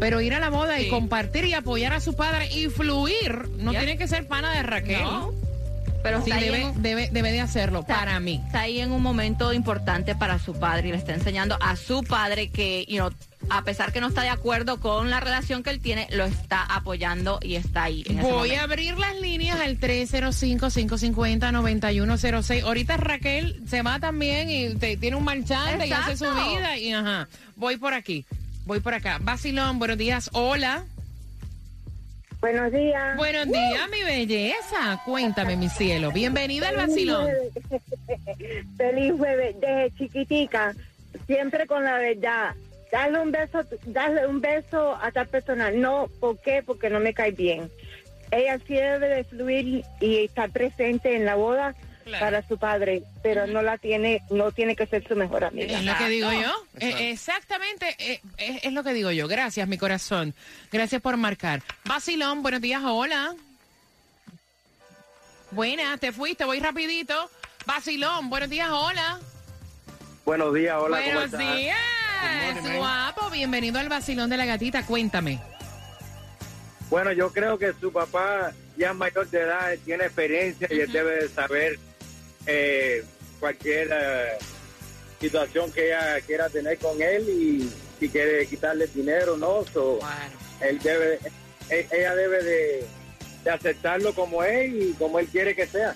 Pero 0.00 0.20
ir 0.20 0.34
a 0.34 0.40
la 0.40 0.50
boda 0.50 0.80
y 0.80 0.88
compartir 0.88 1.44
y 1.44 1.54
apoyar 1.54 1.92
a 1.92 2.00
su 2.00 2.16
padre 2.16 2.48
y 2.52 2.68
fluir 2.68 3.48
no 3.58 3.72
tiene 3.72 3.98
que 3.98 4.08
ser 4.08 4.26
pana 4.26 4.52
de 4.52 4.62
Raquel. 4.62 5.02
No. 5.02 5.47
Pero 6.02 6.22
Sí, 6.24 6.30
está 6.30 6.40
ahí 6.42 6.48
debe, 6.50 6.72
debe, 6.76 7.08
debe 7.10 7.32
de 7.32 7.40
hacerlo, 7.40 7.80
está- 7.80 7.96
para 7.96 8.20
mí. 8.20 8.40
Está 8.46 8.60
ahí 8.60 8.80
en 8.80 8.92
un 8.92 9.02
momento 9.02 9.52
importante 9.52 10.14
para 10.14 10.38
su 10.38 10.54
padre 10.58 10.88
y 10.88 10.92
le 10.92 10.96
está 10.98 11.12
enseñando 11.12 11.58
a 11.60 11.74
su 11.76 12.02
padre 12.04 12.50
que, 12.50 12.84
you 12.88 12.98
know, 12.98 13.10
a 13.50 13.62
pesar 13.62 13.92
que 13.92 14.00
no 14.00 14.08
está 14.08 14.22
de 14.22 14.28
acuerdo 14.28 14.78
con 14.80 15.10
la 15.10 15.20
relación 15.20 15.62
que 15.62 15.70
él 15.70 15.80
tiene, 15.80 16.06
lo 16.12 16.24
está 16.24 16.62
apoyando 16.62 17.38
y 17.42 17.54
está 17.56 17.84
ahí. 17.84 18.04
Voy 18.20 18.52
a 18.54 18.62
abrir 18.62 18.96
las 18.98 19.18
líneas 19.20 19.58
al 19.60 19.78
305-550-9106. 19.78 22.62
Ahorita 22.64 22.96
Raquel 22.96 23.60
se 23.68 23.82
va 23.82 23.98
también 23.98 24.50
y 24.50 24.74
te- 24.76 24.96
tiene 24.96 25.16
un 25.16 25.24
marchante 25.24 25.86
y 25.86 25.92
hace 25.92 26.16
su 26.16 26.24
Exacto. 26.26 26.50
vida. 26.50 26.76
Y 26.78 26.92
ajá, 26.92 27.28
voy 27.56 27.76
por 27.76 27.94
aquí, 27.94 28.24
voy 28.66 28.80
por 28.80 28.94
acá. 28.94 29.18
Basilón, 29.20 29.78
buenos 29.78 29.98
días. 29.98 30.30
Hola. 30.32 30.84
Buenos 32.40 32.70
días. 32.70 33.16
Buenos 33.16 33.46
días, 33.46 33.90
mi 33.90 34.02
belleza. 34.04 35.02
Cuéntame, 35.04 35.56
mi 35.56 35.68
cielo. 35.68 36.12
Bienvenida 36.12 36.68
al 36.68 36.76
Basilón. 36.76 37.28
Feliz 38.76 39.12
jueves. 39.16 39.56
Desde 39.60 39.90
chiquitica, 39.96 40.74
siempre 41.26 41.66
con 41.66 41.84
la 41.84 41.98
verdad. 41.98 42.54
Darle 42.92 43.20
un 43.20 43.32
beso, 43.32 43.64
darle 43.86 44.26
un 44.26 44.40
beso 44.40 44.96
a 45.02 45.10
tal 45.10 45.26
persona. 45.26 45.72
No, 45.72 46.08
¿por 46.20 46.38
qué? 46.38 46.62
Porque 46.64 46.90
no 46.90 47.00
me 47.00 47.12
cae 47.12 47.32
bien. 47.32 47.70
Ella 48.30 48.58
sí 48.66 48.74
debe 48.74 49.08
de 49.08 49.24
fluir 49.24 49.84
y 50.00 50.24
estar 50.24 50.50
presente 50.50 51.16
en 51.16 51.24
la 51.24 51.34
boda 51.34 51.74
Claro. 52.08 52.24
para 52.24 52.48
su 52.48 52.56
padre, 52.58 53.02
pero 53.22 53.46
no 53.46 53.60
la 53.60 53.76
tiene, 53.76 54.22
no 54.30 54.50
tiene 54.50 54.74
que 54.74 54.86
ser 54.86 55.06
su 55.06 55.14
mejor 55.14 55.44
amiga. 55.44 55.78
Es 55.78 55.84
lo 55.84 55.96
que 55.98 56.08
digo 56.08 56.32
yo. 56.32 56.52
Eh, 56.80 57.10
exactamente, 57.10 57.94
eh, 57.98 58.20
es, 58.38 58.64
es 58.64 58.72
lo 58.72 58.82
que 58.82 58.94
digo 58.94 59.10
yo. 59.10 59.28
Gracias, 59.28 59.68
mi 59.68 59.76
corazón. 59.76 60.34
Gracias 60.72 61.02
por 61.02 61.16
marcar. 61.18 61.62
Basilón, 61.84 62.42
buenos 62.42 62.62
días, 62.62 62.80
hola. 62.84 63.34
Buenas, 65.50 65.98
te 66.00 66.12
fuiste, 66.12 66.44
voy 66.44 66.60
rapidito. 66.60 67.30
Basilón, 67.66 68.30
buenos 68.30 68.48
días, 68.50 68.68
hola. 68.70 69.18
Buenos 70.24 70.54
días, 70.54 70.76
hola, 70.78 70.98
¿cómo 70.98 71.12
buenos 71.12 71.24
estás? 71.32 71.56
días, 71.56 71.78
morning, 72.54 72.76
guapo. 72.78 73.30
Bienvenido 73.30 73.78
al 73.78 73.88
Basilón 73.88 74.28
de 74.30 74.36
la 74.36 74.44
Gatita, 74.46 74.84
cuéntame. 74.84 75.40
Bueno, 76.90 77.12
yo 77.12 77.30
creo 77.32 77.58
que 77.58 77.72
su 77.78 77.92
papá 77.92 78.52
ya 78.78 78.90
es 78.90 78.96
mayor 78.96 79.28
de 79.28 79.40
edad, 79.40 79.74
tiene 79.84 80.04
experiencia 80.04 80.68
y 80.70 80.80
él 80.80 80.92
debe 80.92 81.22
de 81.22 81.28
saber 81.28 81.78
eh, 82.46 83.04
cualquier 83.40 83.88
eh, 83.92 84.38
situación 85.20 85.70
que 85.72 85.86
ella 85.88 86.20
quiera 86.26 86.48
tener 86.48 86.78
con 86.78 87.00
él 87.02 87.28
y 87.28 87.70
si 87.98 88.08
quiere 88.08 88.46
quitarle 88.46 88.86
dinero 88.88 89.36
no. 89.36 89.64
So, 89.72 89.98
él 90.60 90.78
debe, 90.80 91.18
e- 91.70 91.88
ella 91.90 92.14
debe 92.14 92.42
de, 92.42 92.86
de 93.44 93.50
aceptarlo 93.50 94.14
como 94.14 94.42
es 94.44 94.72
y 94.72 94.94
como 94.98 95.18
él 95.18 95.26
quiere 95.26 95.54
que 95.54 95.66
sea. 95.66 95.94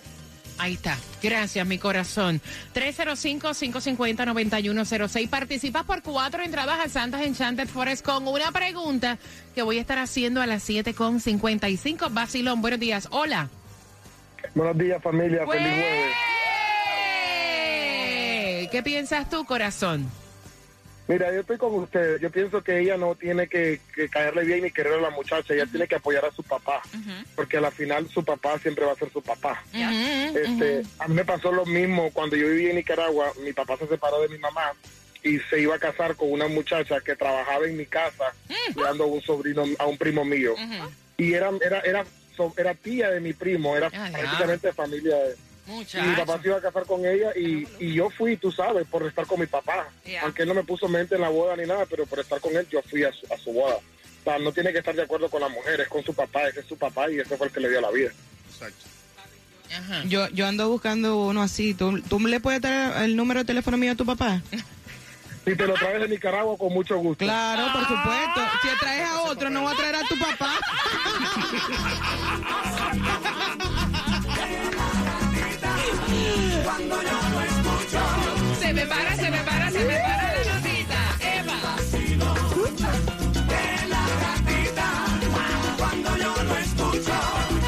Ahí 0.59 0.75
está. 0.75 0.99
Gracias, 1.23 1.67
mi 1.67 1.79
corazón. 1.79 2.41
305-550-9106. 2.75 5.29
Participas 5.29 5.85
por 5.85 6.03
cuatro 6.03 6.43
entradas 6.43 6.79
a 6.85 6.89
Santas 6.89 7.23
Enchanted 7.23 7.69
Forest 7.69 8.05
con 8.05 8.27
una 8.29 8.53
pregunta 8.53 9.19
que 9.55 9.63
voy 9.63 9.79
a 9.79 9.81
estar 9.81 9.99
haciendo 9.99 10.43
a 10.43 10.47
las 10.47 10.69
7.55. 10.69 12.13
Basilón, 12.13 12.61
buenos 12.61 12.81
días. 12.81 13.09
Hola. 13.11 13.49
Buenos 14.55 14.77
días, 14.79 15.03
familia. 15.03 15.47
Feliz 15.47 15.69
jueves. 15.69 16.13
¿Qué 18.73 18.83
piensas 18.83 19.29
tú, 19.29 19.45
corazón? 19.45 20.11
Mira, 21.09 21.33
yo 21.33 21.41
estoy 21.41 21.59
con 21.59 21.75
usted. 21.75 22.19
Yo 22.21 22.31
pienso 22.31 22.63
que 22.65 22.81
ella 22.81 22.97
no 22.97 23.15
tiene 23.15 23.47
que, 23.49 23.81
que 23.95 24.09
caerle 24.09 24.45
bien 24.45 24.63
ni 24.63 24.71
querer 24.71 24.95
a 24.95 25.01
la 25.01 25.11
muchacha. 25.11 25.53
Ella 25.53 25.67
tiene 25.67 25.87
que 25.87 25.97
apoyar 25.97 26.25
a 26.25 26.33
su 26.33 26.43
papá. 26.43 26.81
Porque 27.37 27.59
a 27.59 27.61
la 27.61 27.71
final 27.71 28.09
su 28.09 28.25
papá 28.25 28.59
siempre 28.59 28.85
va 28.87 28.93
a 28.93 28.97
ser 28.97 29.13
su 29.13 29.21
papá. 29.23 29.63
este, 30.35 30.83
A 30.99 31.09
mí 31.09 31.15
me 31.15 31.25
pasó 31.25 31.53
lo 31.53 31.67
mismo 31.67 32.11
cuando 32.13 32.35
yo 32.37 32.49
vivía 32.49 32.71
en 32.71 32.77
Nicaragua. 32.77 33.33
Mi 33.45 33.53
papá 33.53 33.77
se 33.77 33.87
separó 33.89 34.23
de 34.23 34.29
mi 34.29 34.39
mamá 34.39 34.73
y 35.23 35.39
se 35.51 35.61
iba 35.61 35.75
a 35.77 35.79
casar 35.79 36.17
con 36.17 36.33
una 36.33 36.49
muchacha 36.49 37.01
que 37.01 37.15
trabajaba 37.15 37.67
en 37.67 37.77
mi 37.77 37.85
casa, 37.87 38.33
cuidando 38.75 39.05
a 39.05 39.07
un 39.09 39.21
sobrino, 39.21 39.65
a 39.79 39.87
un 39.87 39.99
primo 39.99 40.25
mío. 40.25 40.55
Y 41.19 41.35
era, 41.35 41.51
era, 41.65 41.81
era, 41.81 42.05
so- 42.37 42.55
era 42.57 42.75
tía 42.75 43.11
de 43.11 43.21
mi 43.21 43.33
primo, 43.35 43.77
era 43.77 43.89
prácticamente 44.13 44.73
familia 44.73 45.17
de... 45.17 45.37
Y 45.67 46.03
mi 46.03 46.17
papá 46.17 46.41
se 46.43 46.49
iba 46.49 46.57
a 46.57 46.61
casar 46.61 46.85
con 46.87 47.07
ella 47.07 47.31
y, 47.37 47.67
y 47.79 47.95
yo 47.95 48.11
fui, 48.11 48.37
tú 48.37 48.51
sabes, 48.51 48.87
por 48.87 49.07
estar 49.07 49.27
con 49.27 49.39
mi 49.39 49.47
papá. 49.47 49.89
Yeah. 50.05 50.23
Aunque 50.23 50.43
él 50.43 50.49
no 50.49 50.55
me 50.55 50.65
puso 50.65 50.89
mente 50.89 51.15
en 51.15 51.21
la 51.21 51.29
boda 51.29 51.57
ni 51.57 51.67
nada, 51.67 51.87
pero 51.87 52.05
por 52.05 52.19
estar 52.19 52.41
con 52.41 52.57
él 52.57 52.67
yo 52.71 52.83
fui 52.83 53.05
a 53.05 53.13
su, 53.13 53.33
a 53.33 53.39
su 53.39 53.53
boda. 53.53 53.77
O 53.77 54.25
sea, 54.25 54.39
no 54.39 54.53
tiene 54.53 54.73
que 54.73 54.79
estar 54.79 54.95
de 54.95 55.03
acuerdo 55.03 55.29
con 55.29 55.41
la 55.41 55.49
mujer, 55.49 55.81
es 55.81 55.89
con 55.89 56.03
su 56.03 56.15
papá, 56.15 56.49
ese 56.49 56.61
es 56.61 56.67
su 56.67 56.77
papá 56.77 57.11
y 57.11 57.21
ese 57.21 57.37
fue 57.37 57.47
el 57.47 57.53
que 57.53 57.61
le 57.61 57.71
dio 57.71 57.81
la 57.81 57.91
vida. 57.91 58.11
Yo, 60.07 60.29
yo 60.29 60.47
ando 60.47 60.69
buscando 60.69 61.27
uno 61.27 61.43
así. 61.43 61.75
¿Tú, 61.75 62.01
¿Tú 62.03 62.21
le 62.21 62.41
puedes 62.41 62.61
dar 62.61 63.03
el 63.05 63.17
número 63.17 63.41
de 63.41 63.47
teléfono 63.47 63.77
mío 63.77 63.93
a 63.93 63.97
tu 63.97 64.07
papá? 64.07 64.43
Si 65.45 65.57
te 65.57 65.67
lo 65.67 65.75
traes 65.75 66.01
de 66.01 66.09
Nicaragua, 66.09 66.57
con 66.57 66.73
mucho 66.73 66.97
gusto. 66.99 67.25
Claro, 67.25 67.73
por 67.73 67.83
supuesto. 67.83 68.41
Si 68.63 68.69
traes 68.79 69.09
a 69.09 69.23
otro, 69.23 69.51
no 69.51 69.65
va 69.65 69.73
a 69.73 69.75
traer 69.75 69.97
a 69.97 70.05
tu 70.07 70.17
papá. 70.17 70.61
Cuando 76.75 77.03
yo 77.03 77.11
lo 77.33 77.43
escucho, 77.43 78.01
Se 78.59 78.73
me 78.73 78.87
para, 78.87 79.15
se 79.15 79.31
me 79.31 79.39
para, 79.41 79.71
se 79.71 79.85
me 79.85 79.95
para 79.95 80.33
la 80.33 80.55
notita. 80.55 81.01
Eva. 81.21 81.59
de 83.53 83.89
la 83.89 84.05
gatita. 84.23 84.87
Cuando 85.77 86.17
yo 86.17 86.43
lo 86.45 86.57
escucho, 86.57 87.13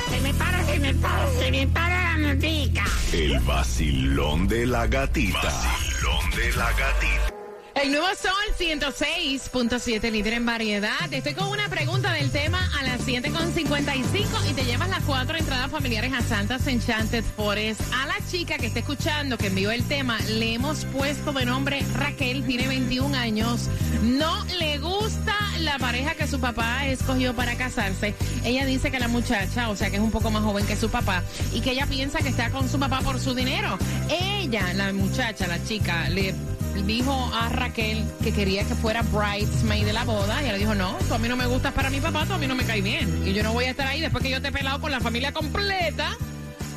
se 0.08 0.20
me 0.22 0.32
para, 0.32 0.64
se 0.64 0.78
me 0.78 0.94
para, 0.94 1.30
se 1.38 1.50
me 1.50 1.66
para 1.66 2.02
la 2.02 2.32
notica. 2.32 2.84
El 3.12 3.40
vacilón 3.40 4.48
de 4.48 4.66
la 4.66 4.86
gatita. 4.86 5.42
Vacilón 5.42 6.30
de 6.30 6.52
la 6.52 6.72
gatita. 6.72 7.33
El 7.74 7.90
nuevo 7.90 8.06
Sol 8.14 8.32
106.7, 8.56 10.10
líder 10.12 10.34
en 10.34 10.46
variedad. 10.46 11.12
Estoy 11.12 11.34
con 11.34 11.48
una 11.48 11.68
pregunta 11.68 12.12
del 12.12 12.30
tema 12.30 12.70
a 12.78 12.84
las 12.84 13.04
7.55 13.04 14.50
y 14.50 14.54
te 14.54 14.64
llevas 14.64 14.88
las 14.88 15.02
cuatro 15.02 15.36
entradas 15.36 15.70
familiares 15.72 16.12
a 16.12 16.22
Santas 16.22 16.66
Enchanted 16.68 17.24
Forest. 17.36 17.80
A 17.92 18.06
la 18.06 18.14
chica 18.30 18.58
que 18.58 18.66
está 18.66 18.78
escuchando, 18.78 19.36
que 19.36 19.48
envió 19.48 19.72
el 19.72 19.82
tema, 19.84 20.18
le 20.28 20.54
hemos 20.54 20.84
puesto 20.86 21.32
de 21.32 21.46
nombre 21.46 21.84
Raquel, 21.94 22.44
tiene 22.46 22.68
21 22.68 23.16
años. 23.16 23.68
No 24.02 24.44
le 24.58 24.78
gusta 24.78 25.34
la 25.58 25.78
pareja 25.78 26.14
que 26.14 26.28
su 26.28 26.38
papá 26.38 26.86
escogió 26.86 27.34
para 27.34 27.56
casarse. 27.56 28.14
Ella 28.44 28.64
dice 28.66 28.92
que 28.92 29.00
la 29.00 29.08
muchacha, 29.08 29.68
o 29.68 29.76
sea 29.76 29.90
que 29.90 29.96
es 29.96 30.02
un 30.02 30.12
poco 30.12 30.30
más 30.30 30.44
joven 30.44 30.64
que 30.64 30.76
su 30.76 30.90
papá, 30.90 31.24
y 31.52 31.60
que 31.60 31.72
ella 31.72 31.86
piensa 31.86 32.20
que 32.20 32.28
está 32.28 32.50
con 32.50 32.68
su 32.68 32.78
papá 32.78 33.00
por 33.00 33.18
su 33.18 33.34
dinero. 33.34 33.78
Ella, 34.08 34.72
la 34.74 34.92
muchacha, 34.92 35.48
la 35.48 35.62
chica, 35.64 36.08
le 36.08 36.34
dijo 36.82 37.30
a 37.34 37.48
Raquel 37.48 38.04
que 38.22 38.32
quería 38.32 38.64
que 38.64 38.74
fuera 38.74 39.02
bridesmaid 39.02 39.84
de 39.86 39.92
la 39.92 40.04
boda 40.04 40.40
y 40.42 40.44
ella 40.44 40.52
le 40.52 40.58
dijo, 40.58 40.74
no, 40.74 40.96
tú 41.08 41.14
a 41.14 41.18
mí 41.18 41.28
no 41.28 41.36
me 41.36 41.46
gustas 41.46 41.72
para 41.72 41.90
mi 41.90 42.00
papá, 42.00 42.26
tú 42.26 42.32
a 42.34 42.38
mí 42.38 42.46
no 42.46 42.54
me 42.54 42.64
caes 42.64 42.82
bien. 42.84 43.22
Y 43.26 43.32
yo 43.32 43.42
no 43.42 43.52
voy 43.52 43.64
a 43.64 43.70
estar 43.70 43.86
ahí 43.86 44.00
después 44.00 44.22
que 44.22 44.30
yo 44.30 44.40
te 44.42 44.48
he 44.48 44.52
pelado 44.52 44.80
con 44.80 44.90
la 44.90 45.00
familia 45.00 45.32
completa. 45.32 46.08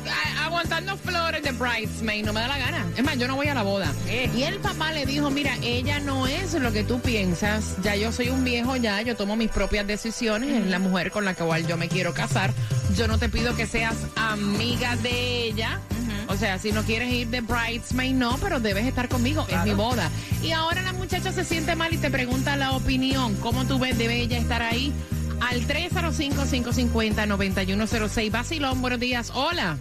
a- 0.08 0.46
Aguantando 0.46 0.96
flores 0.96 1.42
de 1.42 1.52
bridesmaid, 1.52 2.24
no 2.24 2.32
me 2.32 2.40
da 2.40 2.48
la 2.48 2.58
gana. 2.58 2.86
Es 2.96 3.04
más, 3.04 3.18
yo 3.18 3.28
no 3.28 3.36
voy 3.36 3.48
a 3.48 3.54
la 3.54 3.62
boda. 3.62 3.92
Y 4.34 4.42
el 4.42 4.54
papá 4.60 4.92
le 4.92 5.04
dijo, 5.04 5.28
mira, 5.30 5.54
ella 5.62 6.00
no 6.00 6.26
es 6.26 6.54
lo 6.54 6.72
que 6.72 6.82
tú 6.84 7.00
piensas. 7.00 7.76
Ya 7.82 7.94
yo 7.96 8.10
soy 8.12 8.30
un 8.30 8.42
viejo, 8.44 8.76
ya 8.76 9.02
yo 9.02 9.14
tomo 9.16 9.36
mis 9.36 9.50
propias 9.50 9.86
decisiones. 9.86 10.50
Es 10.64 10.66
la 10.70 10.78
mujer 10.78 11.10
con 11.10 11.26
la 11.26 11.32
igual 11.32 11.66
yo 11.66 11.76
me 11.76 11.88
quiero 11.88 12.14
casar. 12.14 12.54
Yo 12.96 13.06
no 13.08 13.18
te 13.18 13.28
pido 13.28 13.54
que 13.56 13.66
seas 13.66 13.94
amiga 14.16 14.96
de 14.96 15.42
ella. 15.48 15.80
O 16.28 16.36
sea, 16.36 16.58
si 16.58 16.72
no 16.72 16.82
quieres 16.82 17.10
ir 17.12 17.28
de 17.28 17.40
bridesmaid, 17.40 18.14
no, 18.14 18.36
pero 18.38 18.58
debes 18.60 18.84
estar 18.86 19.08
conmigo. 19.08 19.46
Es 19.48 19.64
mi 19.64 19.72
boda. 19.72 20.10
Y 20.42 20.52
ahora 20.52 20.82
la 20.82 20.92
muchacha 20.92 21.32
se 21.32 21.42
siente 21.44 21.74
mal 21.74 21.94
y 21.94 21.96
te 21.96 22.10
pregunta 22.10 22.54
la 22.56 22.72
opinión. 22.72 23.34
¿Cómo 23.36 23.64
tú 23.64 23.78
ves? 23.78 23.96
¿Debe 23.96 24.20
ella 24.20 24.36
estar 24.38 24.60
ahí? 24.62 24.92
Al 25.40 25.66
305-550-9106. 25.66 28.30
Basilón, 28.30 28.82
buenos 28.82 29.00
días. 29.00 29.32
Hola. 29.34 29.78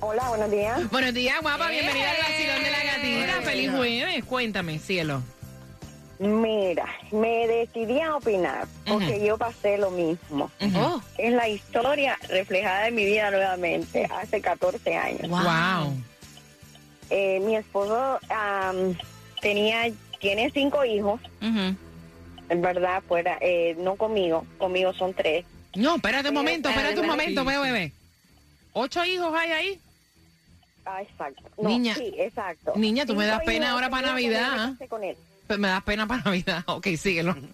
Hola, 0.00 0.28
buenos 0.28 0.50
días. 0.50 0.90
Buenos 0.90 1.14
días, 1.14 1.36
guapa. 1.40 1.68
Bienvenida 1.68 2.10
al 2.10 2.16
Basilón 2.18 2.62
de 2.62 2.70
la 2.70 2.84
Gatita. 2.84 3.40
Feliz 3.42 3.70
jueves. 3.70 4.22
Cuéntame, 4.24 4.78
cielo. 4.78 5.22
Mira, 6.18 6.86
me 7.12 7.46
decidí 7.46 8.00
a 8.00 8.16
opinar 8.16 8.66
porque 8.86 9.24
yo 9.24 9.38
pasé 9.38 9.78
lo 9.78 9.90
mismo. 9.90 10.50
Oh. 10.76 11.00
Es 11.16 11.32
la 11.32 11.48
historia 11.48 12.18
reflejada 12.28 12.88
en 12.88 12.96
mi 12.96 13.04
vida 13.04 13.30
nuevamente, 13.30 14.08
hace 14.10 14.40
14 14.40 14.96
años. 14.96 15.28
Wow. 15.28 15.94
Eh, 17.10 17.40
mi 17.40 17.54
esposo 17.54 18.18
am, 18.30 18.96
tenía, 19.40 19.92
tiene 20.18 20.50
cinco 20.50 20.84
hijos, 20.84 21.20
en 21.40 22.62
verdad, 22.62 23.02
fuera, 23.06 23.38
eh, 23.40 23.76
no 23.78 23.94
conmigo, 23.94 24.44
conmigo 24.58 24.92
son 24.94 25.14
tres. 25.14 25.46
No, 25.76 25.96
espérate 25.96 26.30
un 26.30 26.34
momento, 26.34 26.68
espérate 26.68 26.98
un 26.98 27.06
momento, 27.06 27.44
veo, 27.44 27.62
bebé. 27.62 27.92
¿Ocho 28.72 29.04
hijos 29.04 29.32
hay 29.34 29.52
ahí? 29.52 29.80
Ah, 30.84 31.00
exacto. 31.02 31.42
No, 31.58 31.68
Niña, 31.68 31.94
sí, 31.94 32.12
exacto. 32.16 32.72
niña, 32.74 33.06
tú 33.06 33.14
me 33.14 33.26
das 33.26 33.42
pena 33.44 33.66
hijos 33.66 33.74
ahora 33.74 33.90
para 33.90 34.08
Navidad. 34.08 34.72
Pues 35.48 35.58
me 35.58 35.68
das 35.68 35.82
pena 35.82 36.06
para 36.06 36.22
Navidad. 36.22 36.62
Ok, 36.66 36.86
síguelo. 36.96 37.34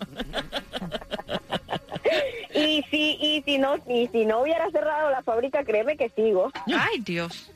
Y 2.57 2.85
si, 2.89 3.19
y 3.21 3.43
si 3.43 3.59
no, 3.59 3.77
y 3.89 4.07
si 4.09 4.25
no 4.25 4.43
hubiera 4.43 4.71
cerrado 4.71 5.11
la 5.11 5.23
fábrica, 5.23 5.65
créeme 5.65 5.97
que 5.97 6.09
sigo. 6.11 6.53
Ay, 6.67 7.01
Dios. 7.01 7.51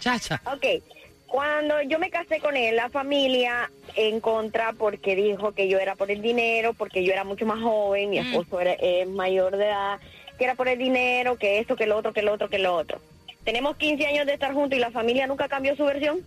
Chacha. 0.00 0.42
Ok, 0.52 0.82
cuando 1.26 1.80
yo 1.82 1.98
me 1.98 2.10
casé 2.10 2.40
con 2.40 2.56
él, 2.56 2.76
la 2.76 2.88
familia 2.88 3.70
en 3.94 4.20
contra 4.20 4.72
porque 4.72 5.14
dijo 5.14 5.52
que 5.52 5.68
yo 5.68 5.78
era 5.78 5.94
por 5.94 6.10
el 6.10 6.22
dinero, 6.22 6.74
porque 6.74 7.04
yo 7.04 7.12
era 7.12 7.24
mucho 7.24 7.46
más 7.46 7.60
joven, 7.60 8.10
mi 8.10 8.18
esposo 8.18 8.60
era, 8.60 8.72
es 8.74 9.08
mayor 9.08 9.56
de 9.56 9.66
edad, 9.66 10.00
que 10.38 10.44
era 10.44 10.54
por 10.54 10.68
el 10.68 10.78
dinero, 10.78 11.36
que 11.36 11.58
esto, 11.58 11.76
que 11.76 11.86
lo 11.86 11.96
otro, 11.96 12.12
que 12.12 12.22
lo 12.22 12.32
otro, 12.32 12.48
que 12.48 12.58
lo 12.58 12.74
otro. 12.74 13.00
Tenemos 13.44 13.76
15 13.76 14.06
años 14.06 14.26
de 14.26 14.34
estar 14.34 14.52
juntos 14.54 14.76
y 14.76 14.80
la 14.80 14.90
familia 14.90 15.26
nunca 15.26 15.48
cambió 15.48 15.76
su 15.76 15.84
versión. 15.84 16.20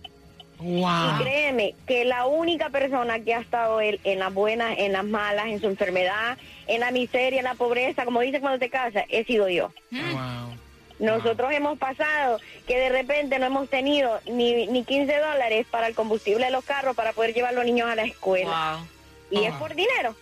Y 0.62 1.22
créeme 1.22 1.74
que 1.86 2.04
la 2.04 2.26
única 2.26 2.70
persona 2.70 3.20
que 3.20 3.34
ha 3.34 3.40
estado 3.40 3.80
él 3.80 4.00
en 4.04 4.18
las 4.18 4.32
buenas, 4.32 4.78
en 4.78 4.92
las 4.92 5.04
malas, 5.04 5.46
en 5.46 5.60
su 5.60 5.66
enfermedad, 5.66 6.36
en 6.66 6.80
la 6.80 6.90
miseria, 6.90 7.38
en 7.38 7.44
la 7.44 7.54
pobreza, 7.54 8.04
como 8.04 8.20
dicen 8.20 8.40
cuando 8.40 8.58
te 8.58 8.70
casas, 8.70 9.04
he 9.08 9.24
sido 9.24 9.48
yo. 9.48 9.70
Nosotros 10.98 11.50
hemos 11.52 11.78
pasado 11.78 12.38
que 12.66 12.78
de 12.78 12.90
repente 12.90 13.38
no 13.38 13.46
hemos 13.46 13.70
tenido 13.70 14.20
ni, 14.26 14.66
ni 14.66 14.84
15 14.84 15.18
dólares 15.18 15.66
para 15.70 15.86
el 15.86 15.94
combustible 15.94 16.44
de 16.44 16.50
los 16.50 16.64
carros 16.64 16.94
para 16.94 17.12
poder 17.12 17.32
llevar 17.32 17.50
a 17.50 17.54
los 17.54 17.64
niños 17.64 17.88
a 17.88 17.94
la 17.94 18.04
escuela. 18.04 18.80
Y 19.30 19.44
es 19.44 19.54
por 19.54 19.74
dinero. 19.74 20.14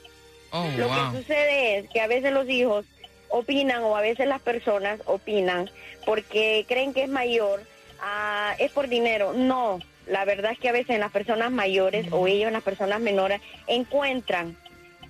Oh, 0.51 0.67
Lo 0.77 0.89
wow. 0.89 1.13
que 1.13 1.19
sucede 1.19 1.79
es 1.79 1.91
que 1.91 2.01
a 2.01 2.07
veces 2.07 2.33
los 2.33 2.49
hijos 2.49 2.87
opinan 3.29 3.83
o 3.83 3.97
a 3.97 4.01
veces 4.01 4.27
las 4.27 4.41
personas 4.41 5.01
opinan 5.05 5.69
porque 6.07 6.65
creen 6.67 6.95
que 6.95 7.03
es 7.03 7.09
mayor, 7.09 7.63
ah, 8.01 8.55
es 8.59 8.71
por 8.71 8.89
dinero. 8.89 9.33
No, 9.35 9.81
la 10.09 10.25
verdad 10.25 10.53
es 10.53 10.59
que 10.59 10.69
a 10.69 10.73
veces 10.73 10.91
en 10.91 11.01
las 11.01 11.13
personas 11.13 11.51
mayores 11.51 12.07
o 12.11 12.27
ellos 12.27 12.49
en 12.49 12.55
las 12.55 12.63
personas 12.63 13.01
menores 13.01 13.41
encuentran 13.67 14.57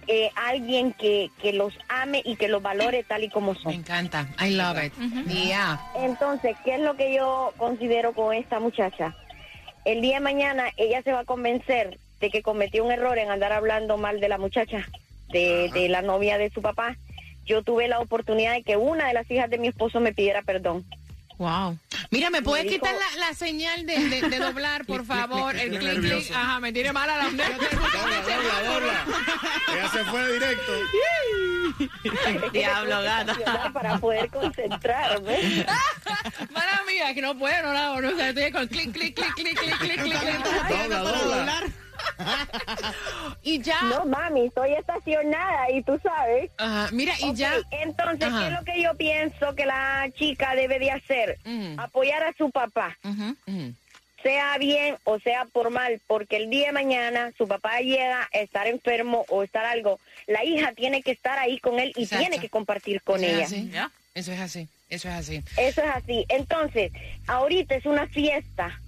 eh, 0.06 0.30
alguien 0.34 0.92
que, 0.94 1.30
que 1.42 1.52
los 1.52 1.74
ame 1.88 2.22
y 2.24 2.36
que 2.36 2.48
los 2.48 2.62
valore 2.62 3.04
tal 3.04 3.24
y 3.24 3.28
como 3.28 3.54
son. 3.54 3.72
Me 3.72 3.74
encanta. 3.74 4.26
I 4.40 4.54
love 4.54 4.82
it. 4.82 4.92
Yeah. 5.26 5.78
Entonces, 5.96 6.56
¿qué 6.64 6.76
es 6.76 6.80
lo 6.80 6.96
que 6.96 7.14
yo 7.14 7.52
considero 7.58 8.12
con 8.14 8.34
esta 8.34 8.58
muchacha? 8.58 9.14
El 9.84 10.00
día 10.00 10.14
de 10.14 10.20
mañana 10.20 10.70
ella 10.76 11.02
se 11.02 11.12
va 11.12 11.20
a 11.20 11.24
convencer 11.24 11.98
de 12.20 12.30
que 12.30 12.42
cometió 12.42 12.84
un 12.84 12.90
error 12.90 13.18
en 13.18 13.30
andar 13.30 13.52
hablando 13.52 13.98
mal 13.98 14.18
de 14.18 14.28
la 14.28 14.38
muchacha, 14.38 14.88
de, 15.30 15.70
de 15.74 15.88
la 15.88 16.02
novia 16.02 16.38
de 16.38 16.50
su 16.50 16.62
papá. 16.62 16.96
Yo 17.44 17.62
tuve 17.62 17.86
la 17.86 18.00
oportunidad 18.00 18.54
de 18.54 18.62
que 18.62 18.76
una 18.76 19.08
de 19.08 19.14
las 19.14 19.30
hijas 19.30 19.50
de 19.50 19.58
mi 19.58 19.68
esposo 19.68 20.00
me 20.00 20.14
pidiera 20.14 20.42
perdón. 20.42 20.84
Wow. 21.38 21.78
Mira, 22.10 22.30
¿me 22.30 22.42
puedes 22.42 22.66
quitar 22.66 22.92
la, 22.94 23.26
la 23.28 23.34
señal 23.34 23.86
de, 23.86 23.96
de- 24.08 24.28
de 24.28 24.38
doblar, 24.40 24.84
por 24.84 25.04
favor? 25.06 25.54
El 25.56 25.78
clic, 25.78 26.00
clic. 26.00 26.32
Ajá, 26.34 26.58
me 26.58 26.72
tiene 26.72 26.92
mala 26.92 27.16
la 27.16 27.24
Dobla, 27.30 27.46
dobla, 28.22 28.62
dobla. 28.72 29.04
Ella 29.72 29.88
se 29.88 30.04
fue 30.04 30.32
directo. 30.32 30.72
Diablo, 32.52 33.02
gata. 33.02 33.70
Para 33.72 33.98
poder 33.98 34.28
concentrarme. 34.30 35.64
Mala 36.50 36.82
mía, 36.88 37.14
que 37.14 37.22
no 37.22 37.38
puedo, 37.38 37.62
no 37.62 37.72
la 37.72 38.00
no, 38.00 38.08
o 38.08 38.16
sea, 38.16 38.30
estoy 38.30 38.50
con 38.50 38.66
clic, 38.66 38.92
clic, 38.92 39.14
clic, 39.14 39.34
clic, 39.34 39.58
clic, 39.58 39.78
clic, 39.78 40.00
clic, 40.02 40.20
clic. 40.20 40.68
Dobla, 40.68 40.98
dobla. 40.98 41.62
Y 43.42 43.60
ya. 43.62 43.80
No, 43.82 44.04
mami, 44.04 44.46
estoy 44.46 44.72
estacionada 44.74 45.70
y 45.70 45.82
tú 45.82 45.98
sabes. 46.02 46.50
Ajá, 46.58 46.88
mira, 46.92 47.14
y 47.20 47.32
ya. 47.34 47.54
Entonces, 47.70 48.28
Ajá. 48.28 48.38
¿qué 48.40 48.46
es 48.46 48.52
lo 48.58 48.64
que 48.64 48.82
yo 48.82 48.94
pienso 48.94 49.54
que 49.54 49.66
la 49.66 50.08
chica 50.18 50.54
debe 50.54 50.78
de 50.78 50.90
hacer? 50.90 51.38
Apoyar 51.76 52.22
a 52.24 52.32
su 52.34 52.50
papá. 52.50 52.96
Sea 54.22 54.58
bien 54.58 54.96
o 55.04 55.20
sea 55.20 55.44
por 55.44 55.70
mal, 55.70 56.00
porque 56.08 56.36
el 56.38 56.50
día 56.50 56.66
de 56.66 56.72
mañana 56.72 57.32
su 57.38 57.46
papá 57.46 57.78
llega 57.80 58.28
a 58.34 58.38
estar 58.38 58.66
enfermo 58.66 59.24
o 59.28 59.44
estar 59.44 59.64
algo, 59.64 60.00
la 60.26 60.44
hija 60.44 60.72
tiene 60.72 61.02
que 61.02 61.12
estar 61.12 61.38
ahí 61.38 61.60
con 61.60 61.78
él 61.78 61.92
y 61.94 62.02
Exacto. 62.02 62.22
tiene 62.26 62.40
que 62.40 62.48
compartir 62.48 63.00
con 63.02 63.22
Eso 63.22 63.32
ella. 63.32 63.44
es 63.44 63.52
así. 63.52 63.70
Eso 64.16 64.32
es 64.32 64.40
así. 64.40 64.68
Eso 64.90 65.08
es 65.08 65.14
así. 65.14 65.36
Eso 65.56 65.82
es 65.82 65.90
así. 65.94 66.26
Entonces, 66.28 66.90
ahorita 67.28 67.76
es 67.76 67.86
una 67.86 68.08
fiesta. 68.08 68.80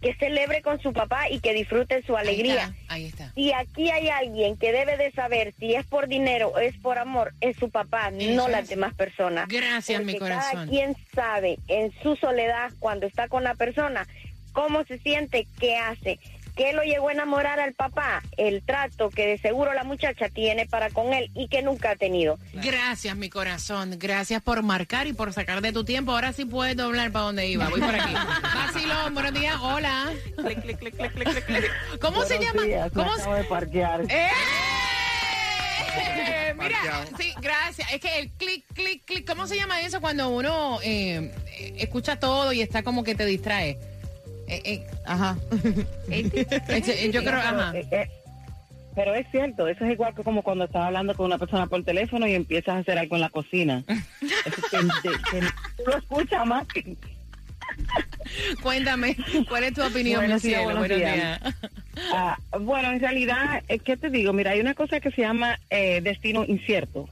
Que 0.00 0.14
celebre 0.14 0.62
con 0.62 0.80
su 0.80 0.92
papá 0.94 1.28
y 1.28 1.40
que 1.40 1.52
disfrute 1.52 2.02
su 2.04 2.16
alegría. 2.16 2.72
Ahí 2.88 3.06
está. 3.06 3.32
Y 3.34 3.52
aquí 3.52 3.90
hay 3.90 4.08
alguien 4.08 4.56
que 4.56 4.72
debe 4.72 4.96
de 4.96 5.10
saber 5.12 5.52
si 5.58 5.74
es 5.74 5.84
por 5.86 6.08
dinero 6.08 6.48
o 6.48 6.58
es 6.58 6.74
por 6.78 6.98
amor, 6.98 7.34
es 7.42 7.56
su 7.58 7.68
papá, 7.70 8.10
Eso 8.16 8.32
no 8.34 8.48
las 8.48 8.62
es. 8.64 8.68
demás 8.70 8.94
personas. 8.94 9.46
Gracias, 9.48 10.02
mi 10.02 10.14
Porque 10.14 10.30
Cada 10.30 10.40
corazón. 10.50 10.68
quien 10.68 10.96
sabe 11.14 11.58
en 11.68 11.92
su 12.02 12.16
soledad, 12.16 12.70
cuando 12.78 13.06
está 13.06 13.28
con 13.28 13.44
la 13.44 13.54
persona, 13.54 14.06
cómo 14.52 14.84
se 14.84 14.98
siente, 14.98 15.46
qué 15.58 15.76
hace. 15.76 16.18
¿Qué 16.60 16.74
lo 16.74 16.82
llegó 16.82 17.08
a 17.08 17.12
enamorar 17.12 17.58
al 17.58 17.72
papá? 17.72 18.22
El 18.36 18.62
trato 18.62 19.08
que 19.08 19.26
de 19.26 19.38
seguro 19.38 19.72
la 19.72 19.82
muchacha 19.82 20.28
tiene 20.28 20.66
para 20.66 20.90
con 20.90 21.14
él 21.14 21.30
y 21.34 21.48
que 21.48 21.62
nunca 21.62 21.92
ha 21.92 21.96
tenido. 21.96 22.38
Gracias, 22.52 23.16
mi 23.16 23.30
corazón. 23.30 23.96
Gracias 23.98 24.42
por 24.42 24.62
marcar 24.62 25.06
y 25.06 25.14
por 25.14 25.32
sacar 25.32 25.62
de 25.62 25.72
tu 25.72 25.84
tiempo. 25.86 26.12
Ahora 26.12 26.34
sí 26.34 26.44
puedes 26.44 26.76
doblar 26.76 27.12
para 27.12 27.24
donde 27.24 27.46
iba. 27.46 27.66
Voy 27.70 27.80
por 27.80 27.94
aquí. 27.94 28.12
Vacilón, 28.42 29.14
buenos 29.14 29.32
días. 29.32 29.56
Hola. 29.58 30.12
¿Cómo 31.98 32.24
se 32.24 32.38
llama? 32.38 32.62
¿Cómo 32.92 33.16
se- 33.16 33.30
de 33.30 33.44
parquear. 33.44 34.02
Eh, 34.10 34.28
mira, 36.58 37.06
sí, 37.18 37.32
gracias. 37.40 37.90
Es 37.90 38.00
que 38.02 38.18
el 38.18 38.28
clic, 38.32 38.66
clic, 38.74 39.02
clic, 39.06 39.26
¿cómo 39.26 39.46
se 39.46 39.56
llama 39.56 39.80
eso 39.80 40.02
cuando 40.02 40.28
uno 40.28 40.78
eh, 40.82 41.32
escucha 41.78 42.16
todo 42.20 42.52
y 42.52 42.60
está 42.60 42.82
como 42.82 43.02
que 43.02 43.14
te 43.14 43.24
distrae? 43.24 43.78
Eh, 44.50 44.62
eh, 44.64 44.86
ajá. 45.06 45.36
Ese- 46.10 47.10
yo 47.12 47.20
creo, 47.22 47.34
ajá. 47.38 47.72
Eh, 47.76 47.86
eh, 47.92 48.08
Pero 48.96 49.14
es 49.14 49.26
cierto, 49.30 49.68
eso 49.68 49.84
es 49.84 49.92
igual 49.92 50.12
que 50.14 50.24
como 50.24 50.42
cuando 50.42 50.64
estás 50.64 50.82
hablando 50.82 51.14
con 51.14 51.26
una 51.26 51.38
persona 51.38 51.66
por 51.68 51.84
teléfono 51.84 52.26
y 52.26 52.34
empiezas 52.34 52.74
a 52.74 52.78
hacer 52.78 52.98
algo 52.98 53.14
en 53.14 53.20
la 53.22 53.30
cocina. 53.30 53.84
Eso 54.44 54.62
tú 55.76 55.82
lo 55.86 55.96
escuchas 55.96 56.46
más 56.46 56.66
que... 56.66 56.96
Cuéntame, 58.62 59.16
¿cuál 59.48 59.64
es 59.64 59.74
tu 59.74 59.82
opinión, 59.84 60.20
Buenos 60.20 60.42
días, 60.42 60.60
cielo? 60.62 60.64
buenos 60.80 60.88
Buenos 60.98 61.14
días. 61.14 61.40
Ah, 62.12 62.36
bueno, 62.60 62.90
en 62.90 63.00
realidad, 63.00 63.62
eh, 63.68 63.78
¿qué 63.78 63.96
te 63.96 64.10
digo? 64.10 64.32
Mira, 64.32 64.50
hay 64.52 64.60
una 64.60 64.74
cosa 64.74 64.98
que 65.00 65.10
se 65.12 65.22
llama 65.22 65.58
eh, 65.70 66.00
destino 66.00 66.44
incierto. 66.44 67.08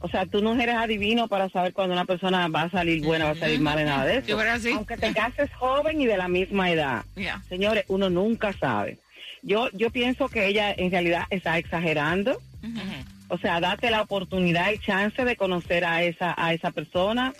O 0.00 0.08
sea, 0.08 0.26
tú 0.26 0.40
no 0.42 0.54
eres 0.60 0.76
adivino 0.76 1.26
para 1.28 1.48
saber 1.48 1.72
cuando 1.72 1.92
una 1.94 2.04
persona 2.04 2.46
va 2.48 2.62
a 2.62 2.70
salir 2.70 3.02
buena 3.04 3.24
va 3.24 3.30
a 3.32 3.34
salir 3.34 3.60
mala, 3.60 3.84
nada 3.84 4.04
de 4.04 4.18
eso. 4.18 4.26
Aunque 4.72 4.96
te 4.96 5.12
cases 5.12 5.52
joven 5.54 6.00
y 6.00 6.06
de 6.06 6.16
la 6.16 6.28
misma 6.28 6.70
edad. 6.70 7.04
Señores, 7.48 7.84
uno 7.88 8.08
nunca 8.08 8.52
sabe. 8.52 8.98
Yo, 9.42 9.68
yo 9.72 9.90
pienso 9.90 10.28
que 10.28 10.46
ella 10.46 10.72
en 10.76 10.90
realidad 10.90 11.24
está 11.30 11.58
exagerando. 11.58 12.40
O 13.28 13.38
sea, 13.38 13.60
date 13.60 13.90
la 13.90 14.02
oportunidad 14.02 14.70
y 14.72 14.78
chance 14.78 15.24
de 15.24 15.36
conocer 15.36 15.84
a 15.84 16.02
esa, 16.02 16.34
a 16.36 16.54
esa 16.54 16.70
persona, 16.70 17.34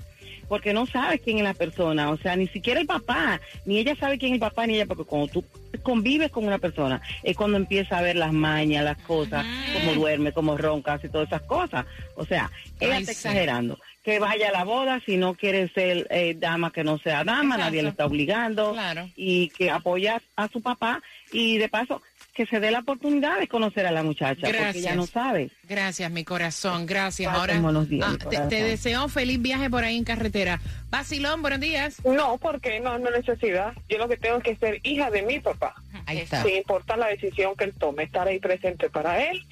porque 0.49 0.73
no 0.73 0.87
sabes 0.87 1.21
quién 1.21 1.39
es 1.39 1.45
la 1.45 1.55
persona. 1.55 2.11
O 2.11 2.17
sea, 2.17 2.37
ni 2.37 2.49
siquiera 2.49 2.81
el 2.81 2.87
papá, 2.87 3.41
ni 3.65 3.79
ella 3.79 3.95
sabe 3.97 4.19
quién 4.19 4.33
es 4.33 4.37
el 4.37 4.41
papá, 4.41 4.67
ni 4.67 4.75
ella, 4.75 4.87
porque 4.87 5.05
cuando 5.05 5.29
tú 5.29 5.45
convives 5.83 6.31
con 6.31 6.47
una 6.47 6.59
persona, 6.59 7.01
es 7.23 7.37
cuando 7.37 7.57
empieza 7.57 7.99
a 7.99 8.03
ver 8.03 8.17
las 8.17 8.33
mañas, 8.33 8.85
las 8.85 8.99
cosas, 8.99 9.45
cómo 9.75 9.95
duerme, 9.95 10.33
cómo 10.33 10.57
ronca, 10.57 10.99
y 11.03 11.09
todas 11.09 11.29
esas 11.29 11.43
cosas. 11.43 11.87
O 12.17 12.25
sea, 12.25 12.51
ella 12.81 12.97
Ay, 12.97 13.03
está 13.03 13.13
sí. 13.13 13.19
exagerando. 13.19 13.79
Que 14.03 14.19
vaya 14.21 14.49
a 14.49 14.53
la 14.53 14.65
boda, 14.65 15.01
si 15.05 15.19
no 15.19 15.35
quiere 15.35 15.69
ser 15.69 16.07
eh, 16.11 16.35
dama, 16.39 16.73
que 16.73 16.83
no 16.83 16.99
sea 16.99 17.25
dama, 17.25 17.57
Exacto. 17.57 17.65
nadie 17.65 17.83
le 17.83 17.89
está 17.91 18.07
obligando. 18.07 18.73
Claro. 18.73 19.09
Y 19.17 19.51
que 19.51 19.71
apoya 19.71 20.23
a 20.37 20.49
su 20.49 20.63
papá 20.63 21.03
y 21.31 21.59
de 21.59 21.69
paso 21.69 22.01
que 22.33 22.47
se 22.47 22.61
dé 22.61 22.71
la 22.71 22.79
oportunidad 22.79 23.39
de 23.39 23.49
conocer 23.49 23.85
a 23.85 23.91
la 23.91 24.05
muchacha, 24.05 24.47
porque 24.47 24.79
ella 24.79 24.95
no 24.95 25.07
sabe. 25.07 25.51
Gracias, 25.69 26.11
mi 26.11 26.25
corazón. 26.25 26.87
Gracias. 26.87 27.33
Ahora 27.33 27.61
buenos 27.61 27.89
días, 27.89 28.09
ah, 28.09 28.29
te, 28.29 28.39
te 28.39 28.63
deseo 28.63 29.09
feliz 29.09 29.41
viaje 29.41 29.69
por 29.69 29.85
ahí 29.85 29.97
en 29.97 30.05
carretera. 30.05 30.61
Basilón, 30.91 31.43
buenos 31.43 31.61
días. 31.61 32.03
No, 32.05 32.39
porque 32.39 32.81
no, 32.81 32.99
no 32.99 33.11
necesidad. 33.11 33.75
Yo 33.91 33.99
lo 33.99 34.09
que 34.09 34.17
tengo 34.17 34.41
que 34.41 34.57
ser 34.57 34.81
hija 34.83 35.11
de 35.11 35.23
mi 35.23 35.39
papá. 35.39 35.75
Ahí 36.07 36.19
está. 36.19 36.43
Sin 36.43 36.57
importar 36.57 36.97
la 36.97 37.09
decisión 37.09 37.55
que 37.55 37.65
él 37.65 37.75
tome, 37.79 38.05
estar 38.05 38.27
ahí 38.27 38.39
presente 38.39 38.89
para 38.89 39.23
él 39.31 39.45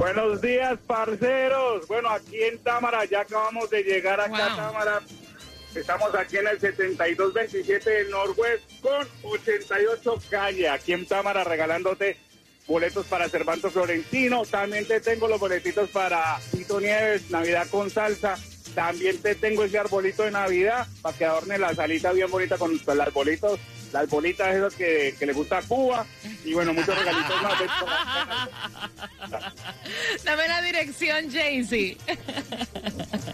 Buenos 0.01 0.41
días, 0.41 0.79
parceros. 0.87 1.87
Bueno, 1.87 2.09
aquí 2.09 2.41
en 2.41 2.57
Támara, 2.57 3.05
ya 3.05 3.21
acabamos 3.21 3.69
de 3.69 3.83
llegar 3.83 4.19
acá 4.19 4.51
a 4.51 4.55
Támara. 4.55 5.01
Estamos 5.75 6.15
aquí 6.15 6.37
en 6.37 6.47
el 6.47 6.59
7227 6.59 7.87
del 7.87 8.09
Norwest 8.09 8.63
con 8.81 9.07
88 9.21 10.15
calle, 10.27 10.69
aquí 10.69 10.93
en 10.93 11.05
Támara, 11.05 11.43
regalándote 11.43 12.17
boletos 12.65 13.05
para 13.05 13.29
Cervanto 13.29 13.69
Florentino. 13.69 14.43
También 14.43 14.87
te 14.87 15.01
tengo 15.01 15.27
los 15.27 15.39
boletitos 15.39 15.91
para 15.91 16.39
Tito 16.49 16.81
Nieves, 16.81 17.29
Navidad 17.29 17.67
con 17.69 17.91
salsa. 17.91 18.39
También 18.73 19.21
te 19.21 19.35
tengo 19.35 19.65
ese 19.65 19.77
arbolito 19.77 20.23
de 20.23 20.31
Navidad 20.31 20.87
para 21.03 21.15
que 21.15 21.25
adorne 21.25 21.59
la 21.59 21.75
salita 21.75 22.11
bien 22.11 22.31
bonita 22.31 22.57
con 22.57 22.71
los 22.73 22.99
arbolitos 22.99 23.59
las 23.91 24.09
bolitas 24.09 24.55
esas 24.55 24.75
que, 24.75 25.15
que 25.17 25.25
le 25.25 25.33
gusta 25.33 25.59
a 25.59 25.61
Cuba 25.61 26.05
y 26.43 26.53
bueno, 26.53 26.73
muchos 26.73 26.97
regalitos 26.97 27.41
más. 27.41 27.61
Dame 30.23 30.47
la 30.47 30.61
dirección, 30.61 31.31
Jaycee. 31.31 31.97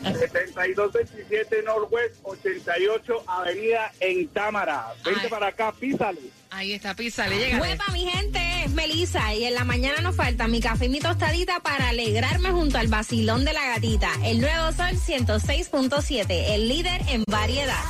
7227 0.01 1.63
Northwest 1.63 2.15
88 2.23 3.23
Avenida 3.27 3.91
en 3.99 4.27
Támara. 4.29 4.93
Vente 5.03 5.27
para 5.29 5.47
acá, 5.47 5.71
písale. 5.71 6.19
Ahí 6.49 6.73
está, 6.73 6.95
písale, 6.95 7.37
llega. 7.37 7.59
Huepa, 7.59 7.91
mi 7.91 8.05
gente, 8.05 8.39
es 8.65 8.71
Melissa 8.71 9.33
y 9.33 9.45
en 9.45 9.53
la 9.53 9.63
mañana 9.63 10.01
nos 10.01 10.15
falta 10.15 10.47
mi 10.47 10.61
café 10.61 10.85
y 10.85 10.89
mi 10.89 10.99
tostadita 10.99 11.59
para 11.59 11.89
alegrarme 11.89 12.51
junto 12.51 12.77
al 12.77 12.87
vacilón 12.87 13.45
de 13.45 13.53
la 13.53 13.65
gatita. 13.65 14.09
El 14.23 14.41
nuevo 14.41 14.71
Sol 14.71 14.95
106.7, 14.95 16.25
el 16.29 16.67
líder 16.67 17.01
en 17.09 17.23
variedad. 17.27 17.83